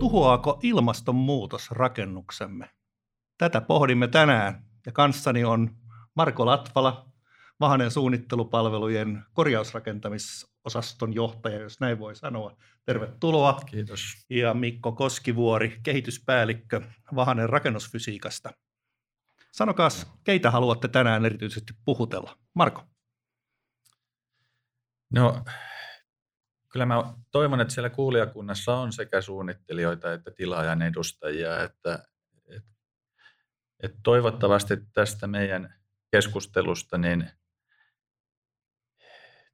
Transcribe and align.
Tuhoaako 0.00 0.58
ilmastonmuutos 0.62 1.70
rakennuksemme? 1.70 2.70
Tätä 3.38 3.60
pohdimme 3.60 4.08
tänään 4.08 4.64
ja 4.86 4.92
kanssani 4.92 5.44
on 5.44 5.76
Marko 6.14 6.46
Latvala, 6.46 7.06
Vahanen 7.60 7.90
suunnittelupalvelujen 7.90 9.24
korjausrakentamisosaston 9.32 11.14
johtaja, 11.14 11.60
jos 11.60 11.80
näin 11.80 11.98
voi 11.98 12.16
sanoa. 12.16 12.56
Tervetuloa. 12.86 13.60
Kiitos. 13.66 14.00
Ja 14.30 14.54
Mikko 14.54 14.92
Koskivuori, 14.92 15.80
kehityspäällikkö 15.82 16.80
Vahanen 17.14 17.48
rakennusfysiikasta. 17.48 18.50
Sanokaas, 19.52 20.12
keitä 20.24 20.50
haluatte 20.50 20.88
tänään 20.88 21.26
erityisesti 21.26 21.72
puhutella? 21.84 22.36
Marko. 22.54 22.84
No, 25.10 25.44
kyllä 26.72 26.86
mä 26.86 27.14
toivon, 27.30 27.60
että 27.60 27.74
siellä 27.74 27.90
kuulijakunnassa 27.90 28.76
on 28.76 28.92
sekä 28.92 29.20
suunnittelijoita 29.20 30.12
että 30.12 30.30
tilaajan 30.30 30.82
edustajia, 30.82 31.62
että, 31.62 32.04
että, 32.48 32.70
että 33.82 33.98
toivottavasti 34.02 34.76
tästä 34.92 35.26
meidän 35.26 35.74
keskustelusta 36.10 36.98
niin 36.98 37.30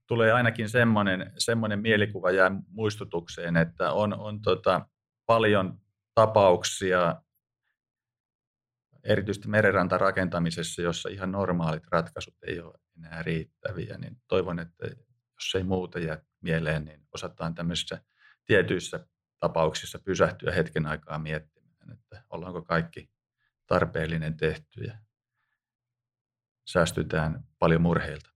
tulee 0.07 0.33
ainakin 0.33 0.69
semmoinen, 0.69 1.33
semmoinen 1.39 1.81
mielikuva 1.81 2.31
jää 2.31 2.51
muistutukseen, 2.69 3.57
että 3.57 3.93
on, 3.93 4.19
on 4.19 4.43
tota 4.43 4.89
paljon 5.27 5.79
tapauksia, 6.15 7.23
erityisesti 9.05 9.49
merenrantarakentamisessa, 9.49 10.83
jossa 10.83 11.09
ihan 11.09 11.33
normaalit 11.33 11.83
ratkaisut 11.91 12.35
ei 12.47 12.61
ole 12.61 12.75
enää 12.97 13.23
riittäviä, 13.23 13.99
niin 13.99 14.17
toivon, 14.29 14.59
että 14.59 14.87
jos 14.87 15.55
ei 15.55 15.63
muuta 15.63 15.99
jää 15.99 16.23
mieleen, 16.47 16.85
niin 16.85 17.07
osataan 17.13 17.55
tämmöisissä 17.55 18.01
tietyissä 18.45 19.07
tapauksissa 19.39 19.99
pysähtyä 19.99 20.53
hetken 20.53 20.87
aikaa 20.87 21.19
miettimään, 21.19 21.93
että 21.93 22.23
ollaanko 22.31 22.63
kaikki 22.63 23.11
tarpeellinen 23.67 24.37
tehty 24.37 24.85
ja 24.85 24.99
säästytään 26.65 27.45
paljon 27.59 27.83
murheilta. 27.83 28.31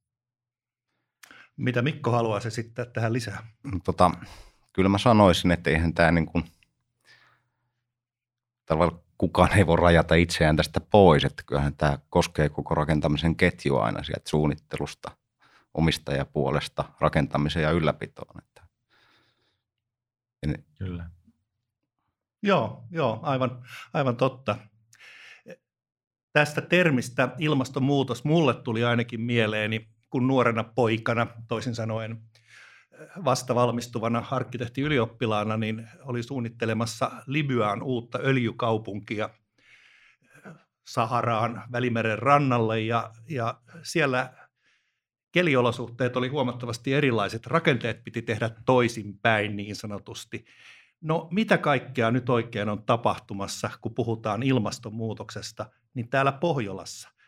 Mitä 1.56 1.82
Mikko 1.82 2.10
haluaisi 2.10 2.48
esittää 2.48 2.84
tähän 2.84 3.12
lisää? 3.12 3.46
Tota, 3.84 4.10
kyllä 4.72 4.88
mä 4.88 4.98
sanoisin, 4.98 5.50
että 5.50 5.70
eihän 5.70 5.94
tämä 5.94 6.10
niin 6.10 6.26
kuin, 6.26 6.44
tavallaan 8.66 9.00
kukaan 9.18 9.52
ei 9.52 9.66
voi 9.66 9.76
rajata 9.76 10.14
itseään 10.14 10.56
tästä 10.56 10.80
pois, 10.80 11.24
että 11.24 11.42
kyllähän 11.46 11.76
tämä 11.76 11.98
koskee 12.10 12.48
koko 12.48 12.74
rakentamisen 12.74 13.36
ketjua 13.36 13.84
aina 13.84 14.02
sieltä 14.02 14.30
suunnittelusta, 14.30 15.10
omistajapuolesta, 15.74 16.84
rakentamiseen 17.00 17.62
ja 17.62 17.70
ylläpitoon. 17.70 18.38
Että. 18.38 18.62
Kyllä. 20.78 21.10
Joo, 22.42 22.84
joo 22.90 23.20
aivan, 23.22 23.62
aivan 23.94 24.16
totta. 24.16 24.56
Tästä 26.32 26.60
termistä 26.60 27.28
ilmastonmuutos 27.38 28.24
mulle 28.24 28.54
tuli 28.54 28.84
ainakin 28.84 29.20
mieleeni 29.20 29.88
kun 30.10 30.26
nuorena 30.26 30.64
poikana, 30.64 31.26
toisin 31.48 31.74
sanoen 31.74 32.22
vasta 33.24 33.54
valmistuvana 33.54 34.26
arkkitehtiylioppilaana, 34.30 35.56
niin 35.56 35.88
oli 36.02 36.22
suunnittelemassa 36.22 37.10
Libyaan 37.26 37.82
uutta 37.82 38.18
öljykaupunkia 38.22 39.30
Saharaan 40.86 41.62
Välimeren 41.72 42.18
rannalle 42.18 42.80
ja, 42.80 43.10
ja 43.28 43.60
siellä 43.82 44.39
keliolosuhteet 45.32 46.16
oli 46.16 46.28
huomattavasti 46.28 46.94
erilaiset. 46.94 47.46
Rakenteet 47.46 48.04
piti 48.04 48.22
tehdä 48.22 48.50
toisinpäin 48.66 49.56
niin 49.56 49.76
sanotusti. 49.76 50.44
No 51.00 51.28
mitä 51.30 51.58
kaikkea 51.58 52.10
nyt 52.10 52.28
oikein 52.28 52.68
on 52.68 52.82
tapahtumassa, 52.82 53.70
kun 53.80 53.94
puhutaan 53.94 54.42
ilmastonmuutoksesta, 54.42 55.66
niin 55.94 56.08
täällä 56.08 56.32
Pohjolassa– 56.32 57.08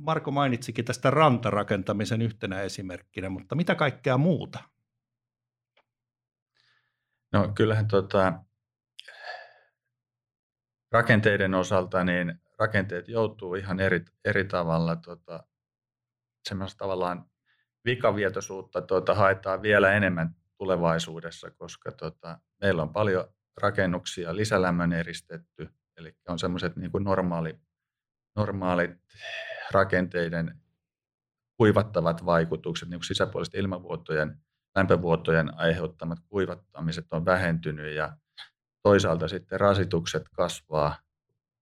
Marko 0.00 0.30
mainitsikin 0.30 0.84
tästä 0.84 1.10
rantarakentamisen 1.10 2.22
yhtenä 2.22 2.60
esimerkkinä, 2.60 3.28
mutta 3.28 3.54
mitä 3.54 3.74
kaikkea 3.74 4.18
muuta? 4.18 4.58
No 7.32 7.52
kyllähän 7.54 7.88
tota, 7.88 8.32
rakenteiden 10.92 11.54
osalta 11.54 12.04
niin 12.04 12.40
rakenteet 12.58 13.08
joutuu 13.08 13.54
ihan 13.54 13.80
eri, 13.80 14.04
eri 14.24 14.44
tavalla 14.44 14.96
tota, 14.96 15.44
semmoista 16.48 16.78
tavallaan 16.78 17.30
vikavietoisuutta 17.84 18.82
tota, 18.82 19.14
haetaan 19.14 19.62
vielä 19.62 19.92
enemmän 19.92 20.34
tulevaisuudessa, 20.58 21.50
koska 21.50 21.92
tota, 21.92 22.38
meillä 22.60 22.82
on 22.82 22.92
paljon 22.92 23.24
rakennuksia 23.60 24.36
lisälämmön 24.36 24.92
eristetty, 24.92 25.68
eli 25.96 26.16
on 26.28 26.38
semmoiset 26.38 26.76
niin 26.76 26.90
kuin 26.90 27.04
normaali, 27.04 27.58
normaalit 28.36 28.90
rakenteiden 29.70 30.60
kuivattavat 31.56 32.26
vaikutukset, 32.26 32.88
niin 32.88 33.00
kuin 33.00 33.60
ilmavuotojen, 33.60 34.42
lämpövuotojen 34.76 35.58
aiheuttamat 35.58 36.18
kuivattamiset 36.28 37.12
on 37.12 37.24
vähentynyt 37.24 37.94
ja 37.94 38.16
toisaalta 38.82 39.28
sitten 39.28 39.60
rasitukset 39.60 40.28
kasvaa, 40.28 40.98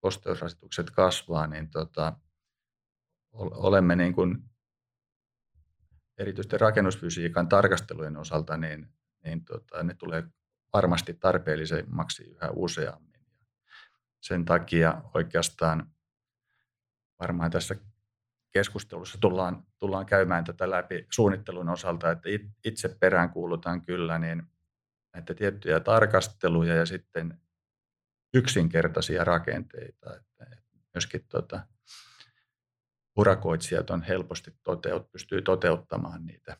kosteusrasitukset 0.01 0.91
kasvaa, 0.91 1.47
niin 1.47 1.71
tota, 1.71 2.13
olemme 3.33 3.97
niin 3.97 4.15
kuin 4.15 4.51
erityisesti 6.19 6.59
rakennusfysiikan 6.59 7.49
tarkastelujen 7.49 8.17
osalta, 8.17 8.57
niin, 8.57 8.89
niin 9.25 9.45
tota, 9.45 9.83
ne 9.83 9.95
tulee 9.95 10.25
varmasti 10.73 11.15
tarpeellisemmaksi 11.15 12.25
yhä 12.25 12.51
useammin. 12.57 13.21
Sen 14.21 14.45
takia 14.45 15.03
oikeastaan 15.15 15.91
varmaan 17.21 17.51
tässä 17.51 17.77
keskustelussa 18.51 19.19
tullaan, 19.21 19.67
tullaan 19.79 20.07
käymään 20.07 20.45
tätä 20.45 20.71
läpi 20.71 21.07
suunnittelun 21.11 21.69
osalta, 21.69 22.11
että 22.11 22.29
itse 22.65 22.97
peräänkuulutan 23.01 23.83
kyllä 23.83 24.19
niin 24.19 24.43
näitä 25.15 25.35
tiettyjä 25.35 25.81
tarkasteluja 25.81 26.75
ja 26.75 26.87
sitten 26.87 27.41
yksinkertaisia 28.35 29.25
rakenteita, 29.25 30.17
että 30.17 30.47
myöskin 30.95 31.25
tuota, 31.29 31.61
urakoitsijat 33.19 33.91
on 33.91 34.03
helposti 34.03 34.51
toteut, 34.63 35.13
pystyy 35.13 35.43
toteuttamaan 35.43 36.27
niitä, 36.27 36.57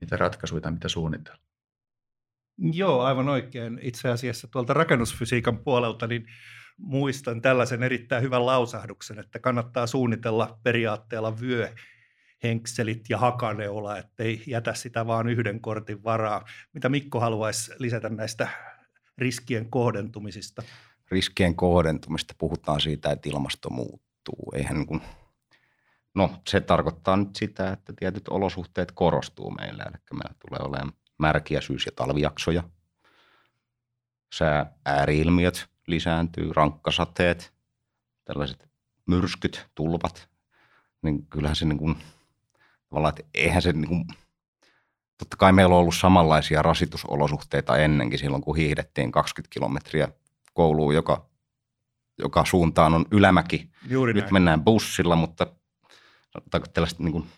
niitä 0.00 0.16
ratkaisuja, 0.16 0.70
mitä 0.70 0.88
suunnitellaan. 0.88 1.48
Joo, 2.58 3.00
aivan 3.00 3.28
oikein. 3.28 3.78
Itse 3.82 4.08
asiassa 4.08 4.48
tuolta 4.48 4.74
rakennusfysiikan 4.74 5.58
puolelta, 5.58 6.06
niin 6.06 6.26
muistan 6.78 7.42
tällaisen 7.42 7.82
erittäin 7.82 8.22
hyvän 8.22 8.46
lausahduksen, 8.46 9.18
että 9.18 9.38
kannattaa 9.38 9.86
suunnitella 9.86 10.58
periaatteella 10.62 11.40
vyö, 11.40 11.74
henkselit 12.42 13.04
ja 13.08 13.18
hakaneula, 13.18 13.98
ettei 13.98 14.42
jätä 14.46 14.74
sitä 14.74 15.06
vaan 15.06 15.28
yhden 15.28 15.60
kortin 15.60 16.04
varaa. 16.04 16.44
Mitä 16.72 16.88
Mikko 16.88 17.20
haluaisi 17.20 17.72
lisätä 17.78 18.08
näistä 18.08 18.48
riskien 19.18 19.70
kohdentumisista? 19.70 20.62
Riskien 21.10 21.54
kohdentumista 21.54 22.34
puhutaan 22.38 22.80
siitä, 22.80 23.10
että 23.10 23.28
ilmasto 23.28 23.70
muuttuu. 23.70 24.52
Eihän 24.54 24.76
niin 24.76 24.86
kuin, 24.86 25.00
no 26.18 26.30
se 26.48 26.60
tarkoittaa 26.60 27.16
nyt 27.16 27.36
sitä, 27.36 27.72
että 27.72 27.92
tietyt 27.96 28.28
olosuhteet 28.28 28.92
korostuu 28.92 29.50
meillä. 29.50 29.82
Eli 29.82 29.96
meillä 30.12 30.34
tulee 30.48 30.68
olemaan 30.68 30.92
märkiä 31.18 31.60
syys- 31.60 31.86
ja 31.86 31.92
talvijaksoja, 31.96 32.62
sää 34.34 34.72
ääriilmiöt, 34.86 35.68
lisääntyy, 35.86 36.52
rankkasateet, 36.52 37.54
tällaiset 38.24 38.68
myrskyt, 39.06 39.66
tulvat, 39.74 40.28
niin 41.02 41.26
kyllähän 41.26 41.56
se 41.56 41.64
niin 41.64 41.78
kuin, 41.78 41.96
tavallaan, 42.88 43.14
että 43.18 43.30
eihän 43.34 43.62
se 43.62 43.72
niin 43.72 43.88
kuin, 43.88 44.04
totta 45.18 45.36
kai 45.36 45.52
meillä 45.52 45.74
on 45.74 45.80
ollut 45.80 45.94
samanlaisia 45.94 46.62
rasitusolosuhteita 46.62 47.76
ennenkin 47.76 48.18
silloin, 48.18 48.42
kun 48.42 48.56
hiihdettiin 48.56 49.12
20 49.12 49.54
kilometriä 49.54 50.08
kouluun, 50.54 50.94
joka, 50.94 51.26
joka 52.18 52.44
suuntaan 52.44 52.94
on 52.94 53.04
ylämäki. 53.10 53.70
Juuri 53.88 54.14
Nyt 54.14 54.24
näin. 54.24 54.32
mennään 54.32 54.64
bussilla, 54.64 55.16
mutta 55.16 55.46
sanotaanko 56.32 56.68
tällaiset 56.68 56.98
niin 56.98 57.12
kuin, 57.12 57.28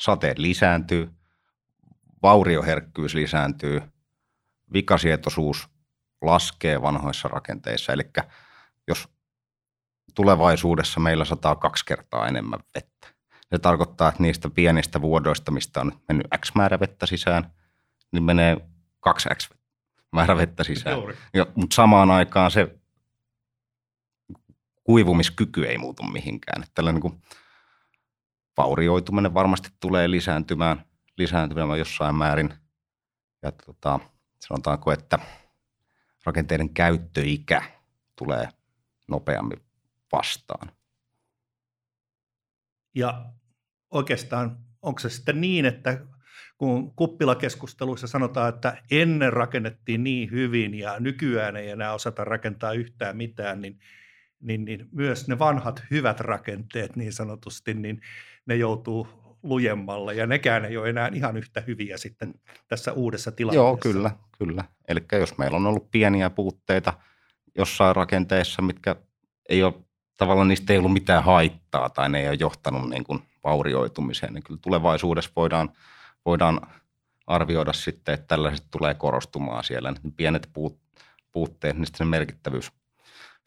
sateet 0.00 0.38
lisääntyy, 0.38 1.10
vaurioherkkyys 2.22 3.14
lisääntyy, 3.14 3.82
vikasietoisuus 4.72 5.68
laskee 6.22 6.82
vanhoissa 6.82 7.28
rakenteissa. 7.28 7.92
Eli 7.92 8.10
jos 8.88 9.08
tulevaisuudessa 10.14 11.00
meillä 11.00 11.24
sataa 11.24 11.56
kaksi 11.56 11.84
kertaa 11.84 12.28
enemmän 12.28 12.60
vettä, 12.74 13.06
se 13.52 13.58
tarkoittaa, 13.58 14.08
että 14.08 14.22
niistä 14.22 14.50
pienistä 14.50 15.00
vuodoista, 15.00 15.50
mistä 15.50 15.80
on 15.80 16.00
mennyt 16.08 16.26
X 16.40 16.54
määrä 16.54 16.80
vettä 16.80 17.06
sisään, 17.06 17.52
niin 18.12 18.22
menee 18.22 18.56
2X 19.08 19.56
määrä 20.12 20.36
vettä 20.36 20.64
sisään. 20.64 20.98
Ja, 21.34 21.46
mutta 21.54 21.74
samaan 21.74 22.10
aikaan 22.10 22.50
se 22.50 22.78
kuivumiskyky 24.84 25.66
ei 25.66 25.78
muutu 25.78 26.02
mihinkään. 26.02 26.62
Että 26.62 26.72
tällainen 26.74 27.02
niin 27.02 27.22
vaurioituminen 28.56 29.34
varmasti 29.34 29.68
tulee 29.80 30.10
lisääntymään, 30.10 30.84
lisääntymään 31.18 31.78
jossain 31.78 32.14
määrin. 32.14 32.54
Ja 33.42 33.52
tota, 33.52 34.00
sanotaanko, 34.40 34.92
että– 34.92 35.18
rakenteiden 36.24 36.74
käyttöikä 36.74 37.62
tulee 38.16 38.48
nopeammin 39.08 39.60
vastaan. 40.12 40.72
Ja 42.94 43.24
oikeastaan 43.90 44.58
onko 44.82 44.98
se 44.98 45.08
sitten 45.08 45.40
niin, 45.40 45.66
että 45.66 46.06
kun 46.58 46.94
kuppilakeskusteluissa 46.94 48.06
sanotaan, 48.06 48.54
että 48.54 48.82
ennen 48.90 49.32
rakennettiin 49.32 50.04
niin 50.04 50.30
hyvin 50.30 50.74
ja 50.74 51.00
nykyään 51.00 51.56
ei 51.56 51.70
enää 51.70 51.94
osata 51.94 52.24
rakentaa 52.24 52.72
yhtään 52.72 53.16
mitään, 53.16 53.60
niin, 53.60 53.80
niin, 54.40 54.64
niin 54.64 54.88
myös 54.92 55.28
ne 55.28 55.38
vanhat 55.38 55.82
hyvät 55.90 56.20
rakenteet 56.20 56.96
niin 56.96 57.12
sanotusti, 57.12 57.74
niin 57.74 58.00
ne 58.50 58.56
joutuu 58.56 59.08
lujemmalle 59.42 60.14
ja 60.14 60.26
nekään 60.26 60.64
ei 60.64 60.76
ole 60.76 60.90
enää 60.90 61.10
ihan 61.14 61.36
yhtä 61.36 61.60
hyviä 61.60 61.98
sitten 61.98 62.34
tässä 62.68 62.92
uudessa 62.92 63.32
tilanteessa. 63.32 63.66
Joo, 63.66 63.76
kyllä, 63.76 64.10
kyllä. 64.38 64.64
Eli 64.88 65.00
jos 65.12 65.38
meillä 65.38 65.56
on 65.56 65.66
ollut 65.66 65.90
pieniä 65.90 66.30
puutteita 66.30 66.92
jossain 67.54 67.96
rakenteessa, 67.96 68.62
mitkä 68.62 68.96
ei 69.48 69.62
ole 69.62 69.74
tavallaan 70.16 70.48
niistä 70.48 70.72
ei 70.72 70.78
ollut 70.78 70.92
mitään 70.92 71.24
haittaa 71.24 71.90
tai 71.90 72.08
ne 72.08 72.20
ei 72.20 72.28
ole 72.28 72.36
johtanut 72.40 72.88
niin 72.88 73.04
kuin 73.04 73.22
vaurioitumiseen, 73.44 74.34
niin 74.34 74.42
kyllä 74.42 74.60
tulevaisuudessa 74.62 75.30
voidaan, 75.36 75.72
voidaan 76.26 76.60
arvioida 77.26 77.72
sitten, 77.72 78.14
että 78.14 78.26
tällaiset 78.26 78.66
tulee 78.70 78.94
korostumaan 78.94 79.64
siellä. 79.64 79.90
Ne 79.90 80.12
pienet 80.16 80.50
puut, 80.52 80.80
puutteet, 81.32 81.76
niin 81.76 81.86
se 81.96 82.04
merkittävyys 82.04 82.72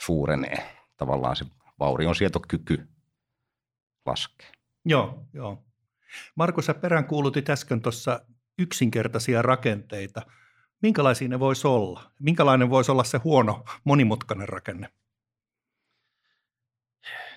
suurenee. 0.02 0.76
Tavallaan 0.98 1.36
se 1.36 1.46
vaurion 1.80 2.16
sietokyky 2.16 2.88
laskee. 4.06 4.63
Joo, 4.86 5.26
joo. 5.34 5.66
Marko, 6.36 6.62
sä 6.62 6.74
peräänkuulutit 6.74 7.50
äsken 7.50 7.82
tuossa 7.82 8.26
yksinkertaisia 8.60 9.42
rakenteita. 9.42 10.22
Minkälaisia 10.82 11.28
ne 11.28 11.40
voisi 11.40 11.68
olla? 11.68 12.12
Minkälainen 12.20 12.70
voisi 12.70 12.92
olla 12.92 13.04
se 13.04 13.18
huono, 13.18 13.64
monimutkainen 13.84 14.50
rakenne? 14.50 14.90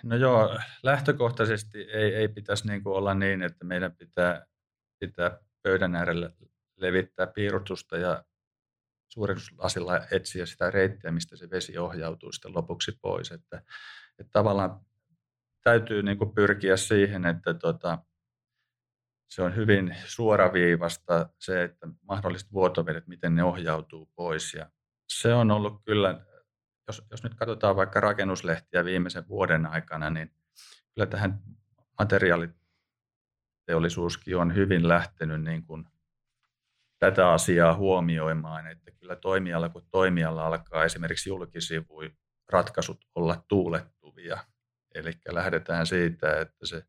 No 0.03 0.17
joo, 0.17 0.59
lähtökohtaisesti 0.83 1.79
ei, 1.79 2.15
ei 2.15 2.29
pitäisi 2.29 2.69
niin 2.69 2.83
kuin 2.83 2.97
olla 2.97 3.15
niin, 3.15 3.43
että 3.43 3.65
meidän 3.65 3.97
pitää, 3.97 4.47
pitää 4.99 5.39
pöydän 5.63 5.97
äärellä 5.97 6.31
levittää 6.77 7.27
piirustusta 7.27 7.97
ja 7.97 8.25
suurennuslasilla 9.09 10.01
etsiä 10.11 10.47
sitä 10.47 10.71
reittiä, 10.71 11.11
mistä 11.11 11.37
se 11.37 11.51
vesi 11.51 11.79
ohjautuu 11.79 12.33
sitten 12.33 12.55
lopuksi 12.55 12.93
pois. 13.03 13.31
Että, 13.31 13.63
että 14.19 14.31
tavallaan 14.33 14.81
täytyy 15.67 16.03
niin 16.03 16.19
kuin 16.19 16.35
pyrkiä 16.35 16.77
siihen, 16.77 17.27
että 17.27 17.55
tota, 17.55 17.99
se 19.29 19.43
on 19.43 19.57
hyvin 19.57 19.97
suoraviivasta 20.05 21.29
se, 21.39 21.63
että 21.63 21.89
mahdolliset 22.03 22.53
vuotovedet, 22.53 23.07
miten 23.07 23.35
ne 23.35 23.45
ohjautuu 23.45 24.11
pois. 24.15 24.55
Ja 24.55 24.71
se 25.09 25.35
on 25.35 25.51
ollut 25.51 25.83
kyllä, 25.85 26.21
jos, 26.89 27.03
jos 27.11 27.23
nyt 27.23 27.35
katsotaan 27.35 27.77
vaikka 27.77 28.01
rakennuslehtiä 28.01 28.85
viimeisen 28.85 29.29
vuoden 29.29 29.67
aikana, 29.67 30.11
niin 30.11 30.35
kyllä 30.95 31.07
tähän 31.07 31.43
materiaaliteollisuuskin 31.99 34.37
on 34.37 34.55
hyvin 34.55 34.89
lähtenyt 34.89 35.43
niin 35.43 35.67
kuin 35.67 35.85
tätä 36.99 37.33
asiaa 37.33 37.75
huomioimaan, 37.75 38.67
että 38.67 38.91
kyllä 38.91 39.17
toimiala 39.17 39.69
kun 39.69 39.89
toimiala 39.91 40.47
alkaa 40.47 40.85
esimerkiksi 40.85 41.29
julkisivuin 41.29 42.19
ratkaisut 42.49 43.05
olla 43.15 43.45
tuulettuvia. 43.49 44.39
Eli 44.97 45.11
lähdetään 45.29 45.87
siitä, 45.87 46.41
että 46.41 46.67
se 46.67 46.83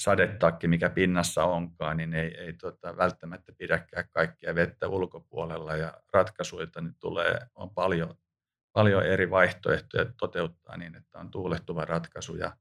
sadetakki, 0.00 0.68
mikä 0.68 0.90
pinnassa 0.90 1.44
onkaan, 1.44 1.96
niin 1.96 2.14
ei, 2.14 2.34
ei 2.38 2.52
tota, 2.52 2.96
välttämättä 2.96 3.52
pidäkään 3.58 4.08
kaikkia 4.10 4.54
vettä 4.54 4.88
ulkopuolella 4.88 5.76
ja 5.76 6.02
ratkaisuita 6.12 6.80
niin 6.80 6.94
tulee, 7.00 7.38
on 7.54 7.70
paljon, 7.74 8.14
paljon 8.72 9.06
eri 9.06 9.30
vaihtoehtoja 9.30 10.12
toteuttaa 10.18 10.76
niin, 10.76 10.94
että 10.94 11.18
on 11.18 11.30
tuulettuva 11.30 11.84
ratkaisu 11.84 12.36
ja 12.36 12.56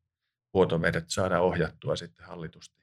vuotovedet 0.54 1.06
saadaan 1.08 1.44
ohjattua 1.44 1.96
sitten 1.96 2.26
hallitusti 2.26 2.80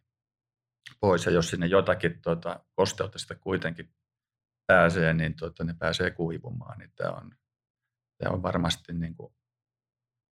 pois. 1.01 1.27
Ja 1.27 1.33
jos 1.33 1.51
sinne 1.51 1.67
jotakin 1.67 2.21
tota, 2.23 2.61
kosteutta 2.73 3.19
sitten 3.19 3.41
kuitenkin 3.41 3.95
pääsee, 4.67 5.15
niin 5.15 5.37
tota, 5.37 5.65
ne 5.65 5.75
pääsee 5.79 6.11
kuivumaan, 6.11 6.79
niin 6.79 6.93
tämä 6.97 7.11
on, 7.11 7.31
tämä 8.19 8.35
on 8.35 8.43
varmasti 8.43 8.93
niin 8.93 9.15
kuin 9.15 9.35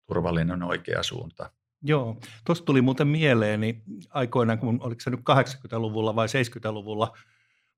turvallinen 0.07 0.63
oikea 0.63 1.03
suunta. 1.03 1.51
Joo, 1.83 2.17
tuosta 2.45 2.65
tuli 2.65 2.83
muuten 2.83 3.09
mieleeni 3.09 3.83
aikoinaan, 4.11 4.59
kun 4.59 4.79
oliko 4.83 5.01
se 5.01 5.11
nyt 5.11 5.21
80-luvulla 5.21 6.17
vai 6.17 6.27
70-luvulla 6.27 7.17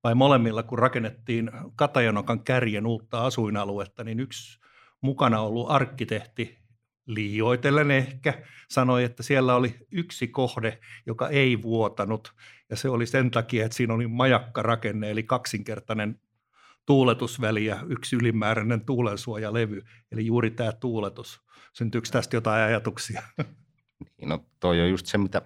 vai 0.04 0.14
molemmilla, 0.14 0.62
kun 0.62 0.78
rakennettiin 0.78 1.50
Katajanokan 1.76 2.44
kärjen 2.44 2.86
uutta 2.86 3.26
asuinaluetta, 3.26 4.04
niin 4.04 4.20
yksi 4.20 4.60
mukana 5.00 5.40
ollut 5.40 5.70
arkkitehti, 5.70 6.58
liioitellen 7.06 7.90
ehkä, 7.90 8.42
sanoi, 8.68 9.04
että 9.04 9.22
siellä 9.22 9.54
oli 9.54 9.74
yksi 9.92 10.28
kohde, 10.28 10.78
joka 11.06 11.28
ei 11.28 11.62
vuotanut, 11.62 12.32
ja 12.70 12.76
se 12.76 12.88
oli 12.88 13.06
sen 13.06 13.30
takia, 13.30 13.64
että 13.64 13.76
siinä 13.76 13.94
oli 13.94 14.06
majakkarakenne, 14.06 15.10
eli 15.10 15.22
kaksinkertainen 15.22 16.20
tuuletusväli 16.86 17.64
ja 17.64 17.76
yksi 17.88 18.16
ylimääräinen 18.16 18.84
tuulensuojalevy, 18.84 19.82
eli 20.12 20.26
juuri 20.26 20.50
tämä 20.50 20.72
tuuletus. 20.72 21.40
Syntyykö 21.72 22.08
tästä 22.12 22.36
jotain 22.36 22.62
ajatuksia? 22.62 23.22
Niin, 24.18 24.28
no 24.28 24.44
toi 24.60 24.80
on 24.80 24.90
just 24.90 25.06
se, 25.06 25.18
mitä 25.18 25.42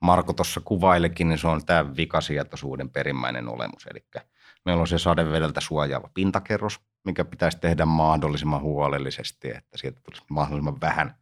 Marko 0.00 0.32
tuossa 0.32 0.60
kuvailekin, 0.64 1.28
niin 1.28 1.38
se 1.38 1.48
on 1.48 1.66
tämä 1.66 1.96
vikasietoisuuden 1.96 2.90
perimmäinen 2.90 3.48
olemus. 3.48 3.86
Eli 3.86 4.06
meillä 4.64 4.80
on 4.80 4.86
se 4.86 4.98
sadevedeltä 4.98 5.60
suojaava 5.60 6.10
pintakerros, 6.14 6.80
mikä 7.04 7.24
pitäisi 7.24 7.58
tehdä 7.60 7.84
mahdollisimman 7.84 8.60
huolellisesti, 8.60 9.50
että 9.50 9.78
sieltä 9.78 10.00
tulisi 10.04 10.22
mahdollisimman 10.30 10.80
vähän 10.80 11.14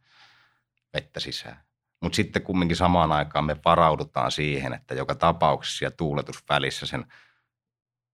vettä 0.95 1.21
sisään. 1.21 1.65
Mutta 2.03 2.17
sitten 2.17 2.43
kumminkin 2.43 2.77
samaan 2.77 3.13
aikaan 3.13 3.45
me 3.45 3.57
varaudutaan 3.65 4.31
siihen, 4.31 4.73
että 4.73 4.95
joka 4.95 5.15
tapauksessa 5.15 5.85
ja 5.85 5.91
tuuletusvälissä 5.91 6.87
sen 6.87 7.07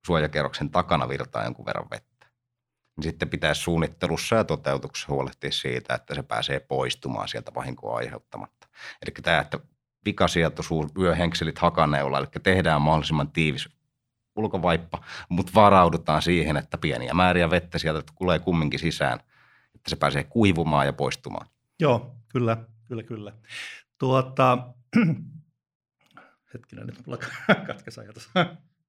suojakerroksen 0.06 0.70
takana 0.70 1.08
virtaa 1.08 1.44
jonkun 1.44 1.66
verran 1.66 1.90
vettä 1.90 2.16
niin 2.96 3.04
sitten 3.04 3.28
pitäisi 3.28 3.60
suunnittelussa 3.60 4.36
ja 4.36 4.44
toteutuksessa 4.44 5.12
huolehtia 5.12 5.52
siitä, 5.52 5.94
että 5.94 6.14
se 6.14 6.22
pääsee 6.22 6.60
poistumaan 6.60 7.28
sieltä 7.28 7.54
vahinkoa 7.54 7.96
aiheuttamatta. 7.96 8.68
Eli 9.02 9.14
tämä, 9.22 9.40
että 9.40 9.58
vikasietoisuus, 10.04 10.86
yöhenkselit 10.98 11.58
hakaneula, 11.58 12.18
eli 12.18 12.26
tehdään 12.42 12.82
mahdollisimman 12.82 13.32
tiivis 13.32 13.68
ulkovaippa, 14.36 15.04
mutta 15.28 15.52
varaudutaan 15.54 16.22
siihen, 16.22 16.56
että 16.56 16.78
pieniä 16.78 17.14
määriä 17.14 17.50
vettä 17.50 17.78
sieltä 17.78 18.12
tulee 18.18 18.38
kumminkin 18.38 18.80
sisään, 18.80 19.20
että 19.74 19.90
se 19.90 19.96
pääsee 19.96 20.24
kuivumaan 20.24 20.86
ja 20.86 20.92
poistumaan. 20.92 21.46
Joo, 21.80 22.16
kyllä, 22.28 22.56
kyllä, 22.88 23.02
kyllä. 23.02 23.32
Tuota, 23.98 24.58
hetkinen, 26.54 26.86
nyt 26.86 27.06
mulla 27.06 27.18
katkesi 27.66 28.00
ajatus. 28.00 28.30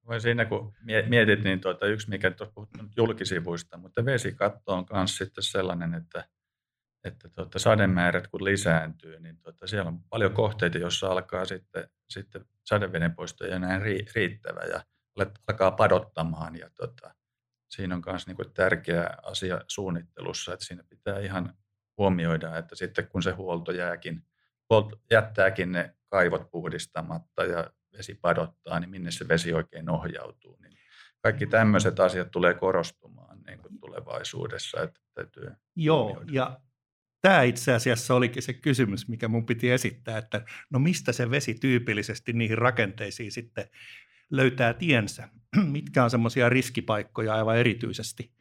Voi 0.07 0.21
siinä 0.21 0.45
kun 0.45 0.73
mietit, 1.07 1.43
niin 1.43 1.61
tuota, 1.61 1.85
yksi 1.85 2.09
mikä 2.09 2.31
tuossa 2.31 2.53
puhuttu 2.53 2.79
julkisivuista, 2.97 3.77
mutta 3.77 4.05
vesikatto 4.05 4.73
on 4.73 4.85
myös 4.93 5.17
sitten 5.17 5.43
sellainen, 5.43 5.93
että, 5.93 6.25
että 7.03 7.29
tuota, 7.29 7.59
sademäärät 7.59 8.27
kun 8.27 8.43
lisääntyy, 8.43 9.19
niin 9.19 9.37
tuota, 9.37 9.67
siellä 9.67 9.87
on 9.87 10.03
paljon 10.09 10.33
kohteita, 10.33 10.77
joissa 10.77 11.07
alkaa 11.07 11.45
sitten, 11.45 11.89
sitten 12.09 12.45
sadeveden 12.63 13.15
poisto 13.15 13.45
ei 13.45 13.51
enää 13.51 13.79
riittävä 14.15 14.61
ja 14.61 14.83
alkaa 15.47 15.71
padottamaan. 15.71 16.55
Ja 16.55 16.69
tuota, 16.69 17.13
siinä 17.69 17.95
on 17.95 18.03
myös 18.05 18.27
niin 18.27 18.53
tärkeä 18.53 19.09
asia 19.23 19.61
suunnittelussa, 19.67 20.53
että 20.53 20.65
siinä 20.65 20.83
pitää 20.89 21.19
ihan 21.19 21.53
huomioida, 21.97 22.57
että 22.57 22.75
sitten 22.75 23.07
kun 23.07 23.23
se 23.23 23.31
huolto 23.31 23.71
jääkin, 23.71 24.23
huolto 24.69 25.01
jättääkin 25.11 25.71
ne 25.71 25.95
kaivot 26.07 26.51
puhdistamatta 26.51 27.43
ja 27.43 27.69
vesi 27.97 28.15
padottaa, 28.15 28.79
niin 28.79 28.89
minne 28.89 29.11
se 29.11 29.27
vesi 29.27 29.53
oikein 29.53 29.89
ohjautuu. 29.89 30.57
Niin 30.61 30.77
kaikki 31.21 31.47
tämmöiset 31.47 31.99
asiat 31.99 32.31
tulee 32.31 32.53
korostumaan 32.53 33.39
niin 33.47 33.59
kuin 33.59 33.79
tulevaisuudessa. 33.79 34.81
Että 34.81 34.99
täytyy 35.13 35.51
Joo, 35.75 36.03
huomioida. 36.03 36.31
ja 36.33 36.59
tämä 37.21 37.41
itse 37.41 37.73
asiassa 37.73 38.15
olikin 38.15 38.43
se 38.43 38.53
kysymys, 38.53 39.07
mikä 39.07 39.27
mun 39.27 39.45
piti 39.45 39.71
esittää, 39.71 40.17
että 40.17 40.45
no 40.69 40.79
mistä 40.79 41.11
se 41.11 41.31
vesi 41.31 41.53
tyypillisesti 41.53 42.33
niihin 42.33 42.57
rakenteisiin 42.57 43.31
sitten 43.31 43.69
löytää 44.29 44.73
tiensä? 44.73 45.29
Mitkä 45.71 46.03
on 46.03 46.09
semmoisia 46.09 46.49
riskipaikkoja 46.49 47.35
aivan 47.35 47.57
erityisesti? 47.57 48.33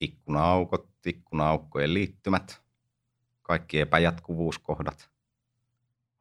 Ikkuna-aukot, 0.00 0.90
ikkuna-aukkojen 1.06 1.94
liittymät, 1.94 2.62
kaikki 3.42 3.80
epäjatkuvuuskohdat, 3.80 5.13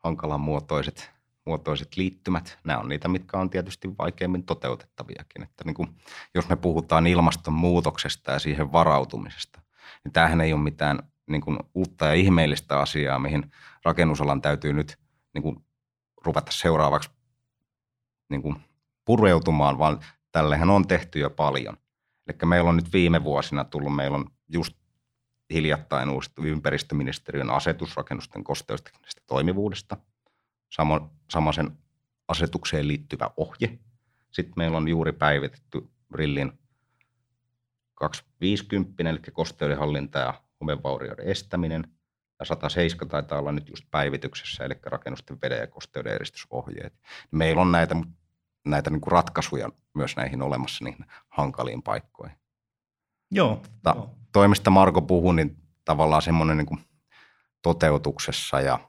hankalan 0.04 0.42
muotoiset 0.42 1.14
muotoiset 1.46 1.98
liittymät, 1.98 2.60
nämä 2.64 2.80
on 2.80 2.90
niitä, 2.90 3.08
mitkä 3.08 3.38
on 3.38 3.50
tietysti 3.50 3.98
vaikeimmin 3.98 4.44
toteutettaviakin. 4.44 5.44
Että 5.44 5.64
niin 5.66 5.74
kuin, 5.74 5.90
jos 6.36 6.50
me 6.50 6.56
puhutaan 6.56 7.08
ilmastonmuutoksesta 7.08 8.32
ja 8.32 8.40
siihen 8.40 8.72
varautumisesta, 8.72 9.62
niin 10.04 10.12
tämähän 10.12 10.42
ei 10.42 10.54
ole 10.54 10.62
mitään 10.62 11.00
niin 11.30 11.42
kuin, 11.42 11.60
uutta 11.74 12.06
ja 12.06 12.14
ihmeellistä 12.14 12.80
asiaa, 12.80 13.20
mihin 13.20 13.52
rakennusalan 13.86 14.42
täytyy 14.42 14.74
nyt 14.74 14.98
niin 15.34 15.42
kuin, 15.44 15.66
ruveta 16.26 16.52
seuraavaksi 16.52 17.10
niin 18.30 18.42
kuin, 18.42 18.56
pureutumaan, 19.06 19.78
vaan 19.78 20.00
tällehän 20.32 20.70
on 20.70 20.88
tehty 20.88 21.20
jo 21.20 21.30
paljon. 21.30 21.78
Eli 22.28 22.50
meillä 22.50 22.70
on 22.70 22.76
nyt 22.76 22.94
viime 22.94 23.24
vuosina 23.24 23.64
tullut, 23.64 23.96
meillä 23.96 24.18
on 24.18 24.26
just 24.50 24.78
hiljattain 25.54 26.10
uusittu 26.10 26.44
ympäristöministeriön 26.44 27.50
asetus 27.50 27.98
rakennusten 27.98 28.44
kosteusteknisestä 28.44 29.22
toimivuudesta, 29.28 29.98
sama, 30.70 31.10
sama 31.30 31.52
sen 31.52 31.78
asetukseen 32.28 32.88
liittyvä 32.88 33.30
ohje. 33.38 33.80
Sitten 34.32 34.54
meillä 34.58 34.78
on 34.78 34.88
juuri 34.88 35.12
päivitetty 35.12 35.90
Rillin 36.14 36.52
250, 37.96 39.10
eli 39.10 39.20
kosteudenhallinta 39.34 40.20
ja 40.20 40.42
homevaurioiden 40.62 41.28
estäminen. 41.28 41.88
Ja 42.40 42.46
107 42.46 43.10
taitaa 43.10 43.40
olla 43.40 43.52
nyt 43.52 43.70
just 43.70 43.86
päivityksessä, 43.92 44.66
eli 44.66 44.74
rakennusten 44.84 45.38
veden 45.42 45.60
ja 45.60 45.68
kosteuden 45.68 46.14
eristysohjeet. 46.14 46.94
Meillä 47.32 47.62
on 47.62 47.72
näitä, 47.72 47.96
näitä 48.66 48.90
niin 48.90 49.02
kuin 49.02 49.12
ratkaisuja 49.12 49.70
myös 49.94 50.16
näihin 50.16 50.42
olemassa 50.42 50.86
niihin 50.86 51.06
hankaliin 51.30 51.84
paikkoihin. 51.84 52.38
Joo. 53.32 53.62
Ta- 53.84 53.94
joo. 53.96 54.23
Toimista 54.34 54.70
Marko 54.70 55.02
puhui, 55.02 55.36
niin 55.36 55.56
tavallaan 55.86 56.22
semmoinen 56.22 56.58
niin 56.58 56.86
toteutuksessa 57.62 58.62
ja 58.62 58.80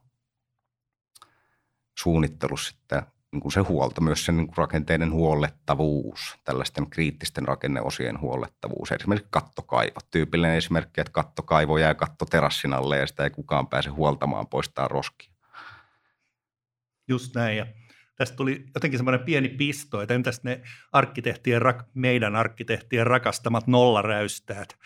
suunnittelussa 1.98 2.70
sitten 2.70 3.02
niin 3.32 3.40
kuin 3.40 3.52
se 3.52 3.60
huolto, 3.60 4.00
myös 4.00 4.24
sen 4.24 4.36
niin 4.36 4.46
kuin 4.46 4.56
rakenteiden 4.56 5.12
huollettavuus, 5.12 6.36
tällaisten 6.44 6.90
kriittisten 6.90 7.48
rakenneosien 7.48 8.20
huollettavuus. 8.20 8.92
Esimerkiksi 8.92 9.28
kattokaivo. 9.30 10.00
Tyypillinen 10.10 10.56
esimerkki, 10.56 11.00
että 11.00 11.12
kattokaivo 11.12 11.78
jää 11.78 11.94
kattoterassin 11.94 12.72
alle 12.72 12.98
ja 12.98 13.06
sitä 13.06 13.24
ei 13.24 13.30
kukaan 13.30 13.66
pääse 13.66 13.90
huoltamaan 13.90 14.46
poistaa 14.46 14.88
roskia. 14.88 15.32
Just 17.08 17.34
näin. 17.34 17.56
Ja 17.56 17.66
tästä 18.16 18.36
tuli 18.36 18.66
jotenkin 18.74 18.98
semmoinen 18.98 19.24
pieni 19.24 19.48
pisto, 19.48 20.02
että 20.02 20.14
entäs 20.14 20.42
ne 20.42 20.62
arkkitehtien, 20.92 21.62
meidän 21.94 22.36
arkkitehtien 22.36 23.06
rakastamat 23.06 23.66
nollaräystäät. 23.66 24.78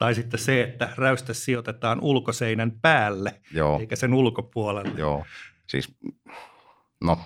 Tai 0.00 0.14
sitten 0.14 0.40
se, 0.40 0.62
että 0.62 0.88
räystä 0.96 1.34
sijoitetaan 1.34 2.00
ulkoseinän 2.00 2.72
päälle, 2.82 3.40
Joo. 3.52 3.80
eikä 3.80 3.96
sen 3.96 4.14
ulkopuolelle. 4.14 5.00
Joo, 5.00 5.24
siis 5.66 5.94
no. 7.00 7.18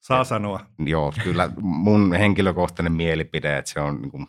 Saa 0.00 0.24
sanoa. 0.24 0.66
Joo, 0.78 1.12
kyllä 1.24 1.50
mun 1.60 2.12
henkilökohtainen 2.12 2.92
mielipide, 2.92 3.58
että 3.58 3.70
se 3.70 3.80
on 3.80 4.02
niin 4.02 4.10
kuin, 4.10 4.26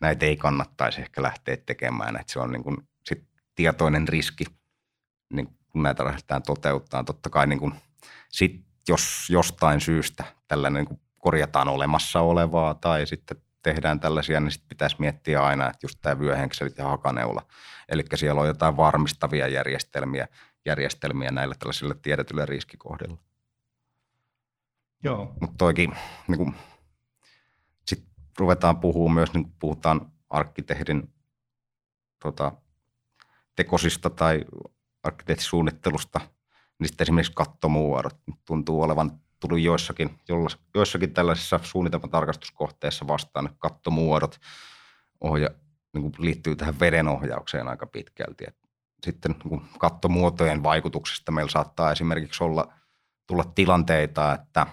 näitä 0.00 0.26
ei 0.26 0.36
kannattaisi 0.36 1.00
ehkä 1.00 1.22
lähteä 1.22 1.56
tekemään, 1.56 2.16
että 2.16 2.32
se 2.32 2.40
on 2.40 2.52
niin 2.52 2.62
kuin, 2.62 2.76
sit 3.04 3.24
tietoinen 3.54 4.08
riski, 4.08 4.44
niin 5.32 5.48
kun 5.68 5.82
näitä 5.82 6.04
lähdetään 6.04 6.42
toteuttaa. 6.42 7.04
Totta 7.04 7.30
kai 7.30 7.46
niin 7.46 7.60
kuin, 7.60 7.74
sit, 8.28 8.64
jos 8.88 9.30
jostain 9.30 9.80
syystä 9.80 10.24
tällainen 10.48 10.80
niin 10.80 10.88
kuin 10.88 11.00
korjataan 11.20 11.68
olemassa 11.68 12.20
olevaa 12.20 12.74
tai 12.74 13.06
sitten 13.06 13.36
tehdään 13.64 14.00
tällaisia, 14.00 14.40
niin 14.40 14.50
sitten 14.50 14.68
pitäisi 14.68 14.96
miettiä 14.98 15.44
aina, 15.44 15.70
että 15.70 15.78
just 15.84 15.98
tämä 16.02 16.18
vyöhenkselit 16.18 16.78
ja 16.78 16.84
hakaneula. 16.84 17.42
Eli 17.88 18.04
siellä 18.14 18.40
on 18.40 18.46
jotain 18.46 18.76
varmistavia 18.76 19.48
järjestelmiä, 19.48 20.28
järjestelmiä 20.66 21.30
näillä 21.30 21.54
tällaisilla 21.58 21.94
tiedetyillä 21.94 22.46
riskikohdilla. 22.46 23.18
Joo. 25.02 25.34
Mutta 25.40 25.56
toikin, 25.58 25.92
niin 26.28 26.38
kun, 26.38 26.54
sit 27.86 28.04
ruvetaan 28.38 28.80
puhumaan 28.80 29.14
myös, 29.14 29.32
niin 29.32 29.52
puhutaan 29.58 30.12
arkkitehdin 30.30 31.12
tota, 32.22 32.52
tekosista 33.56 34.10
tai 34.10 34.44
arkkitehtisuunnittelusta, 35.02 36.20
niin 36.78 36.88
sitten 36.88 37.04
esimerkiksi 37.04 37.32
kattomuodot 37.34 38.16
tuntuu 38.44 38.82
olevan 38.82 39.20
tullut 39.48 39.64
joissakin, 39.64 40.18
joissakin 40.74 41.14
tällaisissa 41.14 41.60
suunnitelmatarkastuskohteissa 41.62 43.06
vastaan 43.08 43.50
kattomuodot 43.58 44.40
ohja, 45.20 45.50
niin 45.92 46.02
kuin 46.02 46.14
liittyy 46.18 46.56
tähän 46.56 46.80
vedenohjaukseen 46.80 47.68
aika 47.68 47.86
pitkälti. 47.86 48.44
Et 48.48 48.56
sitten 49.04 49.32
niin 49.32 49.48
kuin 49.48 49.62
kattomuotojen 49.78 50.62
vaikutuksesta 50.62 51.32
meillä 51.32 51.50
saattaa 51.50 51.92
esimerkiksi 51.92 52.44
olla 52.44 52.72
tulla 53.26 53.44
tilanteita, 53.54 54.32
että 54.32 54.66